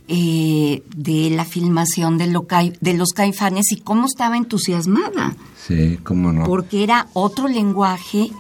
eh, 0.09 0.83
de 0.97 1.31
la 1.31 1.45
filmación 1.45 2.19
de, 2.19 2.27
lo 2.27 2.47
cai- 2.47 2.77
de 2.81 2.95
los 2.95 3.11
caifanes 3.11 3.71
y 3.73 3.77
cómo 3.81 4.07
estaba 4.07 4.37
entusiasmada, 4.37 5.35
Sí, 5.67 5.99
cómo 6.03 6.33
no. 6.33 6.45
porque 6.45 6.83
era 6.83 7.07
otro 7.15 7.49
lenguaje, 7.49 8.31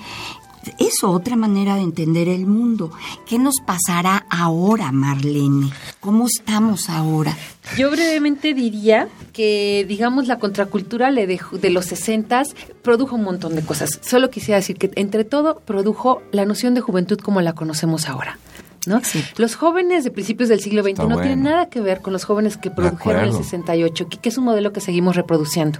eso, 0.78 1.10
otra 1.10 1.34
manera 1.36 1.74
de 1.76 1.82
entender 1.82 2.28
el 2.28 2.46
mundo. 2.46 2.92
¿Qué 3.26 3.38
nos 3.38 3.56
pasará 3.64 4.26
ahora, 4.30 4.92
Marlene? 4.92 5.70
¿Cómo 6.00 6.26
estamos 6.26 6.88
ahora? 6.88 7.36
Yo 7.76 7.90
brevemente 7.90 8.54
diría 8.54 9.08
que, 9.32 9.84
digamos, 9.88 10.26
la 10.28 10.38
contracultura 10.38 11.10
le 11.10 11.26
dejó- 11.26 11.58
de 11.58 11.70
los 11.70 11.86
60 11.86 12.42
produjo 12.82 13.16
un 13.16 13.24
montón 13.24 13.54
de 13.56 13.62
cosas. 13.62 13.98
Solo 14.02 14.30
quisiera 14.30 14.56
decir 14.58 14.76
que, 14.76 14.90
entre 14.96 15.24
todo, 15.24 15.60
produjo 15.64 16.22
la 16.32 16.44
noción 16.44 16.74
de 16.74 16.80
juventud 16.80 17.18
como 17.18 17.40
la 17.40 17.52
conocemos 17.54 18.08
ahora. 18.08 18.38
¿no? 18.84 19.00
Los 19.36 19.54
jóvenes 19.54 20.02
de 20.02 20.10
principios 20.10 20.48
del 20.48 20.58
siglo 20.58 20.82
XX 20.82 20.90
Está 20.94 21.02
no 21.04 21.08
bueno. 21.10 21.22
tienen 21.22 21.44
nada 21.44 21.66
que 21.68 21.80
ver 21.80 22.00
con 22.00 22.12
los 22.12 22.24
jóvenes 22.24 22.56
que 22.56 22.68
produjeron 22.68 23.22
el 23.22 23.28
acuerdo. 23.28 23.44
68, 23.44 24.08
que, 24.08 24.18
que 24.18 24.28
es 24.28 24.38
un 24.38 24.44
modelo 24.44 24.72
que 24.72 24.80
seguimos 24.80 25.14
reproduciendo. 25.14 25.78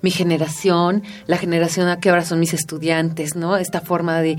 Mi 0.00 0.12
generación, 0.12 1.02
la 1.26 1.38
generación 1.38 1.88
a 1.88 1.98
que 1.98 2.08
ahora 2.08 2.24
son 2.24 2.38
mis 2.38 2.54
estudiantes, 2.54 3.34
¿no? 3.34 3.56
Esta 3.56 3.80
forma 3.80 4.20
de 4.20 4.36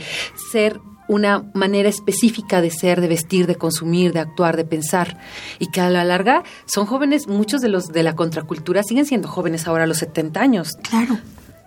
ser 0.53 0.79
una 1.07 1.43
manera 1.53 1.89
específica 1.89 2.61
de 2.61 2.71
ser, 2.71 3.01
de 3.01 3.07
vestir, 3.07 3.47
de 3.47 3.55
consumir, 3.55 4.13
de 4.13 4.19
actuar, 4.19 4.57
de 4.57 4.65
pensar. 4.65 5.17
Y 5.59 5.67
que 5.67 5.81
a 5.81 5.89
la 5.89 6.03
larga 6.03 6.43
son 6.65 6.85
jóvenes, 6.85 7.27
muchos 7.27 7.61
de 7.61 7.69
los 7.69 7.87
de 7.87 8.03
la 8.03 8.15
contracultura 8.15 8.83
siguen 8.83 9.05
siendo 9.05 9.27
jóvenes 9.27 9.67
ahora 9.67 9.85
a 9.85 9.87
los 9.87 9.97
70 9.97 10.39
años. 10.39 10.77
Claro. 10.89 11.17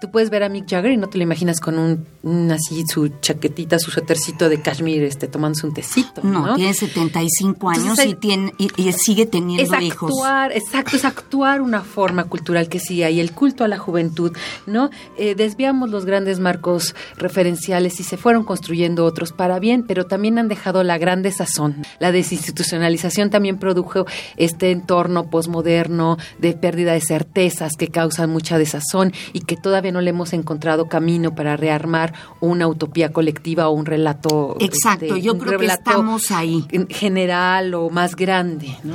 Tú 0.00 0.10
puedes 0.10 0.30
ver 0.30 0.42
a 0.42 0.48
Mick 0.48 0.68
Jagger 0.68 0.92
y 0.92 0.96
no 0.96 1.08
te 1.08 1.18
lo 1.18 1.24
imaginas 1.24 1.60
con 1.60 1.78
un, 1.78 2.06
un 2.22 2.50
así, 2.50 2.84
su 2.86 3.08
chaquetita, 3.20 3.78
su 3.78 3.90
suétercito 3.90 4.48
de 4.48 4.60
cashmere, 4.60 5.06
este, 5.06 5.26
tomándose 5.26 5.66
un 5.66 5.74
tecito. 5.74 6.22
No, 6.22 6.46
No, 6.46 6.54
tiene 6.54 6.74
75 6.74 7.68
años 7.70 7.82
Entonces, 7.82 8.06
y, 8.06 8.14
tiene, 8.14 8.54
y, 8.58 8.70
y 8.76 8.92
sigue 8.92 9.26
teniendo 9.26 9.74
es 9.74 9.82
hijos. 9.82 10.10
actuar, 10.10 10.52
exacto, 10.52 10.96
es 10.96 11.04
actuar 11.04 11.60
una 11.60 11.82
forma 11.82 12.24
cultural 12.24 12.68
que 12.68 12.80
sí 12.80 13.02
hay, 13.02 13.20
el 13.20 13.32
culto 13.32 13.64
a 13.64 13.68
la 13.68 13.78
juventud, 13.78 14.32
¿no? 14.66 14.90
Eh, 15.18 15.34
desviamos 15.34 15.90
los 15.90 16.04
grandes 16.04 16.40
marcos 16.40 16.94
referenciales 17.16 18.00
y 18.00 18.04
se 18.04 18.16
fueron 18.16 18.44
construyendo 18.44 19.04
otros 19.04 19.32
para 19.32 19.58
bien, 19.58 19.84
pero 19.86 20.06
también 20.06 20.38
han 20.38 20.48
dejado 20.48 20.82
la 20.82 20.98
gran 20.98 21.22
desazón. 21.22 21.82
La 21.98 22.12
desinstitucionalización 22.12 23.30
también 23.30 23.58
produjo 23.58 24.06
este 24.36 24.70
entorno 24.70 25.30
posmoderno 25.30 26.16
de 26.38 26.52
pérdida 26.54 26.92
de 26.92 27.00
certezas 27.00 27.76
que 27.76 27.88
causan 27.88 28.30
mucha 28.30 28.58
desazón 28.58 29.12
y 29.32 29.40
que 29.40 29.56
todavía 29.56 29.89
no 29.92 30.00
le 30.00 30.10
hemos 30.10 30.32
encontrado 30.32 30.88
camino 30.88 31.34
para 31.34 31.56
rearmar 31.56 32.14
una 32.40 32.68
utopía 32.68 33.12
colectiva 33.12 33.68
o 33.68 33.72
un 33.72 33.86
relato. 33.86 34.56
Exacto, 34.60 35.06
este, 35.06 35.20
yo 35.20 35.38
creo 35.38 35.58
que 35.58 35.66
estamos 35.66 36.30
ahí. 36.30 36.64
en 36.70 36.88
general 36.88 37.74
o 37.74 37.90
más 37.90 38.16
grande, 38.16 38.76
¿no? 38.82 38.94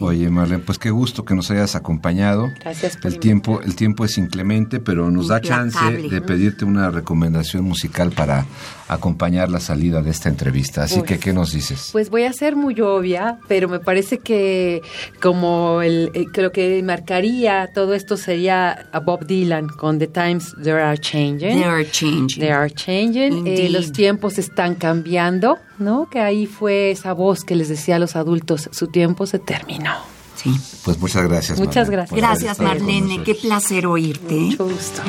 Oye, 0.00 0.28
Marlene, 0.30 0.62
pues 0.62 0.78
qué 0.78 0.90
gusto 0.90 1.24
que 1.24 1.34
nos 1.34 1.50
hayas 1.50 1.74
acompañado. 1.74 2.50
Gracias 2.60 2.96
por 2.96 3.06
El 3.12 3.18
tiempo, 3.18 3.60
el 3.62 3.74
tiempo 3.76 4.04
es 4.04 4.18
inclemente, 4.18 4.78
pero 4.80 5.10
nos 5.10 5.28
da 5.28 5.40
chance 5.40 5.78
de 5.90 6.20
pedirte 6.20 6.64
una 6.64 6.90
recomendación 6.90 7.64
musical 7.64 8.10
para 8.12 8.46
acompañar 8.88 9.48
la 9.50 9.58
salida 9.60 10.02
de 10.02 10.10
esta 10.10 10.28
entrevista. 10.28 10.84
Así 10.84 10.98
Pues- 10.98 11.08
que, 11.08 11.18
¿qué 11.18 11.32
nos 11.32 11.52
dices? 11.52 11.88
Pues 11.92 12.10
voy 12.10 12.24
a 12.24 12.32
ser 12.32 12.56
muy 12.56 12.80
obvia, 12.80 13.38
pero 13.48 13.68
me 13.68 13.80
parece 13.80 14.18
que 14.18 14.82
como 15.20 15.82
el, 15.82 16.10
eh, 16.14 16.26
que 16.32 16.42
lo 16.42 16.52
que 16.52 16.82
marcaría 16.82 17.68
todo 17.74 17.94
esto 17.94 18.16
sería 18.16 18.86
a 18.92 19.00
Bob 19.00 19.26
Dylan 19.26 19.68
con 19.68 19.98
The 19.98 20.06
Times 20.08 20.54
They 20.62 20.72
Are 20.72 20.98
Changing. 20.98 21.38
They 21.38 21.64
are 21.64 21.90
changing. 21.90 22.40
They 22.40 22.50
are 22.50 22.70
changing. 22.70 23.46
Eh, 23.46 23.68
los 23.70 23.92
tiempos 23.92 24.38
están 24.38 24.74
cambiando, 24.74 25.58
¿no? 25.78 26.08
Que 26.08 26.20
ahí 26.20 26.46
fue 26.46 26.90
esa 26.90 27.12
voz 27.12 27.44
que 27.44 27.54
les 27.54 27.68
decía 27.68 27.96
a 27.96 27.98
los 27.98 28.16
adultos, 28.16 28.68
su 28.72 28.88
tiempo 28.88 29.26
se 29.26 29.38
terminó. 29.38 29.92
Sí. 30.34 30.50
Pues 30.84 30.98
muchas 30.98 31.26
gracias. 31.28 31.58
Muchas 31.58 31.88
Marlene, 31.88 31.96
gracias. 31.96 32.20
Gracias, 32.20 32.60
Marlene. 32.60 33.22
Qué 33.24 33.34
placer 33.34 33.86
oírte. 33.86 34.34
¿eh? 34.34 34.40
Mucho 34.40 34.64
gusto. 34.64 35.02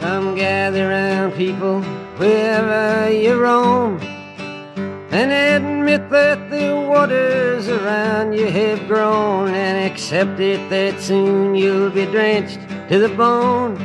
Come 0.00 0.34
gather 0.34 0.88
round 0.88 1.34
people 1.34 1.80
wherever 2.18 3.08
you 3.10 3.34
roam 3.34 3.98
and 5.12 5.30
admit 5.30 6.10
that 6.10 6.50
the 6.50 6.74
waters 6.88 7.68
around 7.68 8.32
you 8.32 8.46
have 8.46 8.86
grown 8.88 9.54
and 9.54 9.90
accept 9.90 10.40
it 10.40 10.58
that 10.70 11.00
soon 11.00 11.54
you'll 11.54 11.90
be 11.90 12.06
drenched 12.06 12.58
to 12.88 12.98
the 12.98 13.14
bone. 13.14 13.76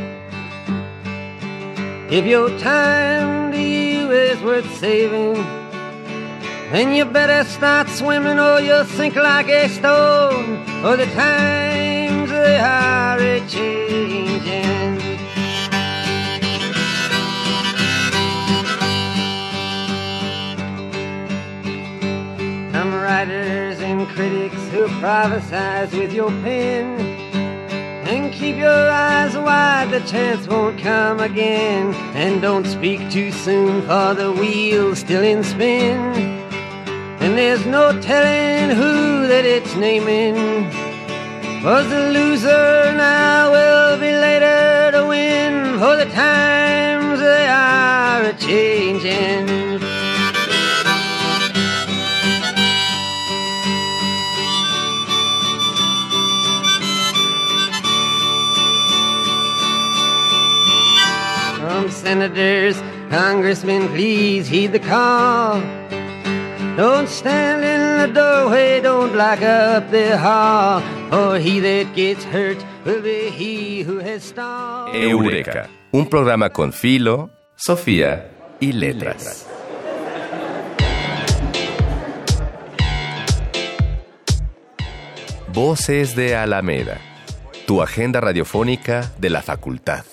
If 2.09 2.25
your 2.25 2.49
time 2.57 3.46
is 4.17 4.41
worth 4.41 4.69
saving, 4.79 5.35
then 6.71 6.93
you 6.93 7.05
better 7.05 7.47
start 7.49 7.87
swimming 7.89 8.39
or 8.39 8.59
you'll 8.59 8.85
sink 8.85 9.15
like 9.15 9.47
a 9.47 9.69
stone. 9.69 10.57
Or 10.83 10.97
the 10.97 11.05
times 11.07 12.29
they 12.29 12.59
are 12.59 13.19
a 13.19 13.39
changing. 13.47 14.99
Some 22.73 22.93
writers 22.93 23.79
and 23.79 24.07
critics 24.07 24.67
who 24.69 24.87
prophesize 24.99 25.97
with 25.97 26.13
your 26.13 26.29
pen. 26.41 27.26
And 28.09 28.31
keep 28.31 28.55
your 28.55 28.89
eyes 28.89 29.35
wide, 29.35 29.91
the 29.91 29.99
chance 29.99 30.47
won't 30.47 30.79
come 30.79 31.19
again. 31.19 31.93
And 32.15 32.41
don't 32.41 32.65
speak 32.65 33.11
too 33.11 33.33
soon, 33.33 33.81
for 33.81 34.13
the 34.13 34.31
wheel's 34.31 34.99
still 34.99 35.23
in 35.23 35.43
spin. 35.43 35.99
And 37.19 37.37
there's 37.37 37.65
no 37.65 37.99
telling 37.99 38.73
who 38.77 39.27
that 39.27 39.43
it's 39.43 39.75
naming. 39.75 40.35
Was 41.65 41.89
the 41.89 42.09
loser 42.11 42.93
now 42.95 43.51
will 43.51 43.99
be 43.99 44.13
later 44.13 44.91
to 44.93 45.05
win. 45.05 45.77
For 45.77 45.97
the 45.97 46.05
times 46.05 47.19
they 47.19 47.45
are 47.45 48.23
a 48.23 48.33
changing. 48.37 49.66
Senators, 62.07 62.81
congressmen, 63.09 63.89
please 63.89 64.47
heed 64.47 64.71
the 64.71 64.79
call. 64.79 65.59
Don't 66.77 67.09
stand 67.09 67.65
in 67.65 67.81
the 68.01 68.07
doorway, 68.13 68.79
don't 68.81 69.11
block 69.11 69.41
up 69.41 69.91
the 69.91 70.17
hall. 70.17 70.81
For 71.09 71.37
he 71.37 71.59
that 71.59 71.93
gets 71.95 72.23
hurt 72.23 72.59
will 72.85 73.01
be 73.01 73.29
he 73.29 73.83
who 73.83 73.97
has 73.99 74.23
stalled. 74.23 74.95
Eureka, 74.95 75.67
un 75.91 76.05
programa 76.07 76.49
con 76.49 76.71
Filo, 76.71 77.29
Sofía 77.57 78.31
y 78.61 78.71
Letras. 78.71 79.45
Voces 85.53 86.15
de 86.15 86.35
Alameda, 86.35 86.99
tu 87.65 87.81
agenda 87.81 88.21
radiofónica 88.21 89.11
de 89.17 89.29
la 89.29 89.41
facultad. 89.41 90.05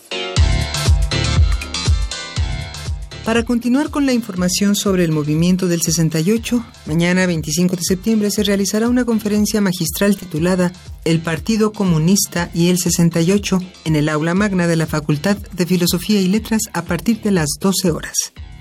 Para 3.25 3.43
continuar 3.43 3.89
con 3.89 4.05
la 4.05 4.13
información 4.13 4.77
sobre 4.77 5.03
el 5.03 5.11
movimiento 5.11 5.67
del 5.67 5.81
68, 5.81 6.63
mañana 6.85 7.25
25 7.25 7.75
de 7.75 7.83
septiembre 7.83 8.31
se 8.31 8.45
realizará 8.45 8.87
una 8.91 9.07
conferencia 9.07 9.63
magistral 9.63 10.15
titulada 10.15 10.73
El 11.07 11.21
Partido 11.21 11.73
Comunista 11.73 12.51
y 12.53 12.69
el 12.69 12.77
68 12.77 13.61
en 13.87 13.97
el 13.97 14.11
aula 14.11 14.35
magna 14.35 14.67
de 14.67 14.77
la 14.77 14.87
Facultad 14.87 15.39
de 15.39 15.65
Filosofía 15.65 16.21
y 16.21 16.29
Letras 16.29 16.61
a 16.75 16.83
partir 16.83 17.23
de 17.23 17.31
las 17.31 17.49
12 17.61 17.93
horas. 17.93 18.15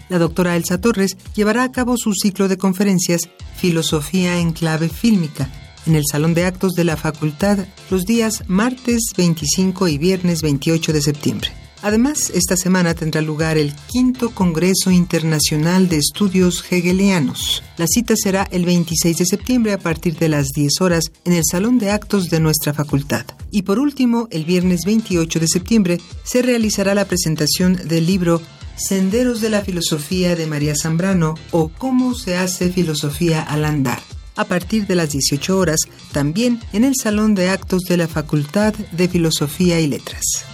La 0.07 0.17
doctora 0.17 0.55
Elsa 0.55 0.79
Torres 0.79 1.17
llevará 1.35 1.63
a 1.63 1.71
cabo 1.73 1.97
su 1.97 2.13
ciclo 2.13 2.47
de 2.47 2.57
conferencias 2.57 3.23
Filosofía 3.57 4.39
en 4.39 4.53
clave 4.53 4.87
fílmica 4.87 5.49
en 5.85 5.95
el 5.95 6.03
Salón 6.09 6.33
de 6.33 6.45
Actos 6.45 6.71
de 6.71 6.85
la 6.85 6.95
Facultad 6.95 7.59
los 7.89 8.05
días 8.05 8.45
martes 8.47 9.11
25 9.17 9.89
y 9.89 9.97
viernes 9.97 10.41
28 10.41 10.93
de 10.93 11.01
septiembre. 11.01 11.62
Además, 11.83 12.31
esta 12.33 12.55
semana 12.55 12.93
tendrá 12.93 13.21
lugar 13.21 13.57
el 13.57 13.73
quinto 13.87 14.29
Congreso 14.29 14.89
Internacional 14.89 15.89
de 15.89 15.97
Estudios 15.97 16.63
Hegelianos. 16.71 17.61
La 17.75 17.87
cita 17.87 18.15
será 18.15 18.47
el 18.51 18.65
26 18.65 19.17
de 19.17 19.25
septiembre 19.25 19.73
a 19.73 19.77
partir 19.77 20.17
de 20.17 20.29
las 20.29 20.47
10 20.55 20.79
horas 20.79 21.03
en 21.25 21.33
el 21.33 21.43
Salón 21.43 21.79
de 21.79 21.91
Actos 21.91 22.29
de 22.29 22.39
nuestra 22.39 22.73
facultad. 22.73 23.25
Y 23.51 23.63
por 23.63 23.79
último, 23.79 24.29
el 24.31 24.45
viernes 24.45 24.85
28 24.85 25.41
de 25.41 25.47
septiembre 25.49 26.01
se 26.23 26.41
realizará 26.41 26.95
la 26.95 27.03
presentación 27.03 27.75
del 27.75 28.05
libro 28.05 28.41
Senderos 28.77 29.41
de 29.41 29.49
la 29.49 29.59
Filosofía 29.59 30.37
de 30.37 30.47
María 30.47 30.75
Zambrano 30.81 31.35
o 31.51 31.67
Cómo 31.67 32.15
se 32.15 32.37
hace 32.37 32.71
filosofía 32.71 33.41
al 33.41 33.65
andar 33.65 33.99
a 34.35 34.45
partir 34.45 34.87
de 34.87 34.95
las 34.95 35.11
18 35.11 35.57
horas, 35.57 35.79
también 36.11 36.59
en 36.71 36.83
el 36.83 36.93
Salón 36.95 37.35
de 37.35 37.49
Actos 37.49 37.83
de 37.83 37.97
la 37.97 38.07
Facultad 38.07 38.73
de 38.73 39.07
Filosofía 39.07 39.79
y 39.79 39.87
Letras. 39.87 40.45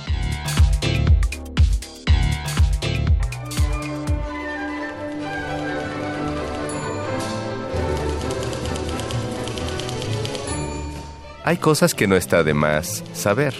Hay 11.49 11.57
cosas 11.57 11.95
que 11.95 12.05
no 12.05 12.15
está 12.15 12.43
de 12.43 12.53
más 12.53 13.03
saber. 13.11 13.55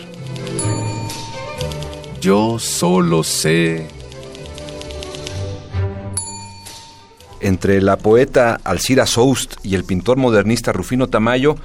Yo 2.22 2.60
solo 2.60 3.24
sé. 3.24 3.88
Entre 7.40 7.82
la 7.82 7.98
poeta 7.98 8.60
Alcira 8.64 9.08
Soust 9.08 9.56
y 9.64 9.74
el 9.74 9.86
pintor 9.86 10.18
modernista 10.18 10.72
Rufino 10.72 11.08
Tamayo 11.08 11.56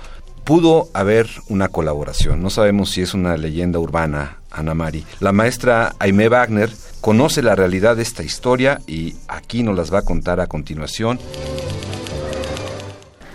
pudo 0.45 0.89
haber 0.95 1.29
una 1.51 1.69
colaboración. 1.69 2.43
No 2.43 2.49
sabemos 2.49 2.91
si 2.91 3.03
es 3.03 3.13
una 3.13 3.37
leyenda 3.37 3.79
urbana, 3.79 4.39
Ana 4.51 4.73
Mari. 4.73 5.05
La 5.21 5.33
maestra 5.33 5.95
Aimee 5.99 6.31
Wagner 6.31 6.71
conoce 7.03 7.43
la 7.43 7.55
realidad 7.55 7.97
de 7.97 8.03
esta 8.03 8.23
historia 8.23 8.81
y 8.87 9.15
aquí 9.29 9.63
nos 9.63 9.77
las 9.77 9.93
va 9.93 9.99
a 9.99 10.05
contar 10.07 10.41
a 10.41 10.47
continuación. 10.47 11.19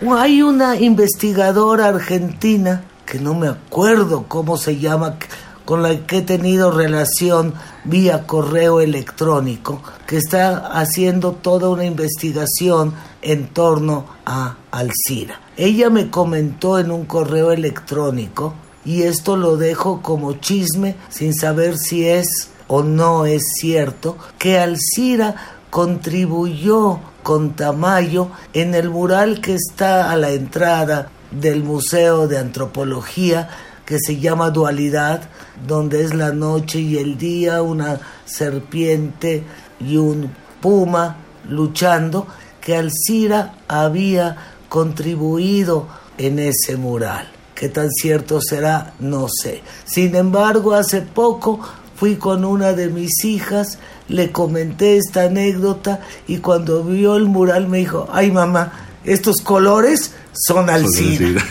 Hay 0.08 0.40
una 0.40 0.80
investigadora 0.80 1.88
argentina, 1.88 2.84
que 3.04 3.18
no 3.18 3.34
me 3.34 3.48
acuerdo 3.48 4.24
cómo 4.28 4.56
se 4.56 4.78
llama, 4.78 5.18
con 5.66 5.82
la 5.82 6.06
que 6.06 6.18
he 6.18 6.22
tenido 6.22 6.70
relación 6.70 7.52
vía 7.84 8.26
correo 8.26 8.80
electrónico, 8.80 9.82
que 10.06 10.16
está 10.16 10.56
haciendo 10.72 11.32
toda 11.32 11.68
una 11.68 11.84
investigación 11.84 12.94
en 13.20 13.48
torno 13.48 14.06
a 14.24 14.56
Alcira. 14.70 15.38
Ella 15.58 15.90
me 15.90 16.08
comentó 16.08 16.78
en 16.78 16.90
un 16.90 17.04
correo 17.04 17.52
electrónico, 17.52 18.54
y 18.86 19.02
esto 19.02 19.36
lo 19.36 19.58
dejo 19.58 20.00
como 20.00 20.32
chisme 20.32 20.96
sin 21.10 21.34
saber 21.34 21.76
si 21.76 22.06
es 22.08 22.48
o 22.68 22.82
no 22.82 23.26
es 23.26 23.42
cierto, 23.60 24.16
que 24.38 24.58
Alcira 24.58 25.59
contribuyó 25.70 27.00
con 27.22 27.54
Tamayo 27.54 28.28
en 28.52 28.74
el 28.74 28.90
mural 28.90 29.40
que 29.40 29.54
está 29.54 30.10
a 30.10 30.16
la 30.16 30.30
entrada 30.30 31.10
del 31.30 31.62
Museo 31.62 32.26
de 32.26 32.38
Antropología 32.38 33.48
que 33.90 33.98
se 33.98 34.20
llama 34.20 34.50
Dualidad, 34.50 35.22
donde 35.66 36.04
es 36.04 36.14
la 36.14 36.32
noche 36.32 36.78
y 36.78 36.96
el 36.98 37.18
día, 37.18 37.60
una 37.60 37.98
serpiente 38.24 39.42
y 39.80 39.96
un 39.96 40.30
puma 40.60 41.16
luchando, 41.48 42.28
que 42.60 42.76
Alcira 42.76 43.54
había 43.66 44.36
contribuido 44.68 45.88
en 46.18 46.38
ese 46.38 46.76
mural. 46.76 47.28
¿Qué 47.56 47.68
tan 47.68 47.90
cierto 47.90 48.40
será? 48.40 48.94
No 49.00 49.26
sé. 49.28 49.60
Sin 49.84 50.14
embargo, 50.14 50.72
hace 50.72 51.02
poco 51.02 51.58
fui 52.00 52.16
con 52.16 52.46
una 52.46 52.72
de 52.72 52.88
mis 52.88 53.26
hijas, 53.26 53.78
le 54.08 54.32
comenté 54.32 54.96
esta 54.96 55.24
anécdota 55.24 56.00
y 56.26 56.38
cuando 56.38 56.82
vio 56.82 57.14
el 57.14 57.26
mural 57.26 57.68
me 57.68 57.76
dijo, 57.76 58.08
ay 58.10 58.30
mamá, 58.30 58.72
estos 59.04 59.42
colores 59.42 60.14
son 60.32 60.70
Alcira. 60.70 61.44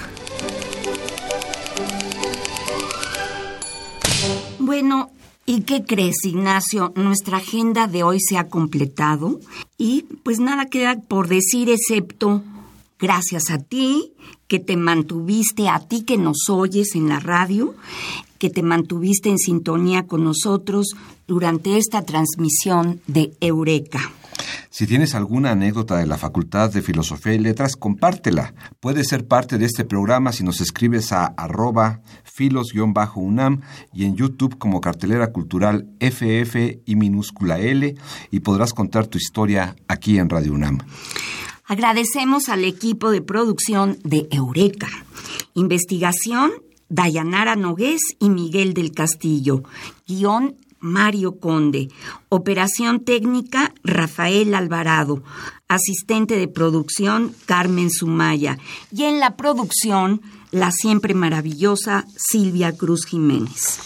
Bueno, 4.58 5.12
¿y 5.46 5.62
qué 5.62 5.84
crees, 5.86 6.26
Ignacio? 6.26 6.94
Nuestra 6.96 7.38
agenda 7.38 7.86
de 7.86 8.02
hoy 8.02 8.20
se 8.20 8.40
ha 8.40 8.48
completado 8.48 9.40
y 9.78 10.08
pues 10.24 10.40
nada 10.40 10.66
queda 10.66 10.96
por 11.08 11.28
decir 11.28 11.70
excepto 11.70 12.42
gracias 13.00 13.52
a 13.52 13.60
ti, 13.60 14.14
que 14.48 14.58
te 14.58 14.78
mantuviste, 14.78 15.70
a 15.70 15.78
ti 15.80 16.02
que 16.02 16.18
nos 16.18 16.50
oyes 16.50 16.96
en 16.96 17.08
la 17.08 17.20
radio, 17.20 17.76
que 18.40 18.50
te 18.50 18.64
mantuviste 18.64 19.30
en 19.30 19.38
sintonía 19.38 20.08
con 20.08 20.24
nosotros 20.24 20.96
durante 21.28 21.78
esta 21.78 22.04
transmisión 22.04 23.02
de 23.08 23.34
Eureka. 23.42 24.12
Si 24.70 24.88
tienes 24.88 25.16
alguna 25.16 25.52
anécdota 25.52 25.98
de 25.98 26.06
la 26.06 26.18
Facultad 26.18 26.72
de 26.72 26.82
Filosofía 26.82 27.34
y 27.34 27.40
Letras, 27.40 27.76
compártela. 27.76 28.54
Puedes 28.80 29.08
ser 29.08 29.28
parte 29.28 29.58
de 29.58 29.66
este 29.66 29.84
programa 29.84 30.32
si 30.32 30.44
nos 30.44 30.62
escribes 30.62 31.12
a 31.12 31.26
arroba 31.26 32.02
filos-unam 32.24 33.62
y 33.94 34.06
en 34.06 34.16
YouTube 34.16 34.58
como 34.58 34.80
cartelera 34.80 35.32
cultural 35.32 35.90
FF 36.00 36.82
y 36.86 36.96
minúscula 36.96 37.60
L 37.60 37.96
y 38.32 38.40
podrás 38.40 38.74
contar 38.74 39.08
tu 39.08 39.18
historia 39.18 39.76
aquí 39.88 40.18
en 40.18 40.30
Radio 40.30 40.54
UNAM. 40.54 40.78
Agradecemos 41.66 42.50
al 42.50 42.64
equipo 42.64 43.12
de 43.12 43.22
producción 43.22 44.00
de 44.04 44.28
Eureka. 44.32 44.90
Investigación, 45.54 46.52
Dayanara 46.90 47.56
Nogués 47.56 48.02
y 48.20 48.30
Miguel 48.30 48.74
del 48.74 48.92
Castillo. 48.92 49.64
Guión, 50.08 50.56
Mario 50.80 51.40
Conde. 51.40 51.90
Operación 52.30 53.02
técnica, 53.02 53.74
Rafael 53.84 54.54
Alvarado. 54.56 55.24
Asistente 55.68 56.36
de 56.36 56.48
producción, 56.48 57.34
Carmen 57.46 57.92
Sumaya. 57.92 58.58
Y 58.92 59.04
en 59.04 59.20
la 59.20 59.36
producción, 59.36 60.22
la 60.52 60.72
siempre 60.72 61.14
maravillosa 61.14 62.06
Silvia 62.18 62.76
Cruz 62.76 63.06
Jiménez. 63.06 63.80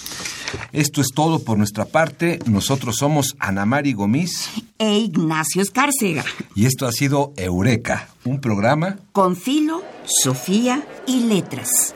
Esto 0.72 1.02
es 1.02 1.08
todo 1.14 1.40
por 1.40 1.58
nuestra 1.58 1.86
parte. 1.86 2.40
Nosotros 2.46 2.98
somos 2.98 3.36
Ana 3.40 3.66
Mari 3.66 3.94
Gomis 3.94 4.50
e 4.78 4.98
Ignacio 4.98 5.62
Escárcega. 5.62 6.24
Y 6.56 6.66
esto 6.66 6.86
ha 6.86 6.92
sido 6.92 7.34
Eureka, 7.38 8.10
un 8.24 8.40
programa 8.40 8.98
con 9.12 9.36
filo, 9.36 9.84
Sofía 10.06 10.86
y 11.08 11.22
letras. 11.22 11.96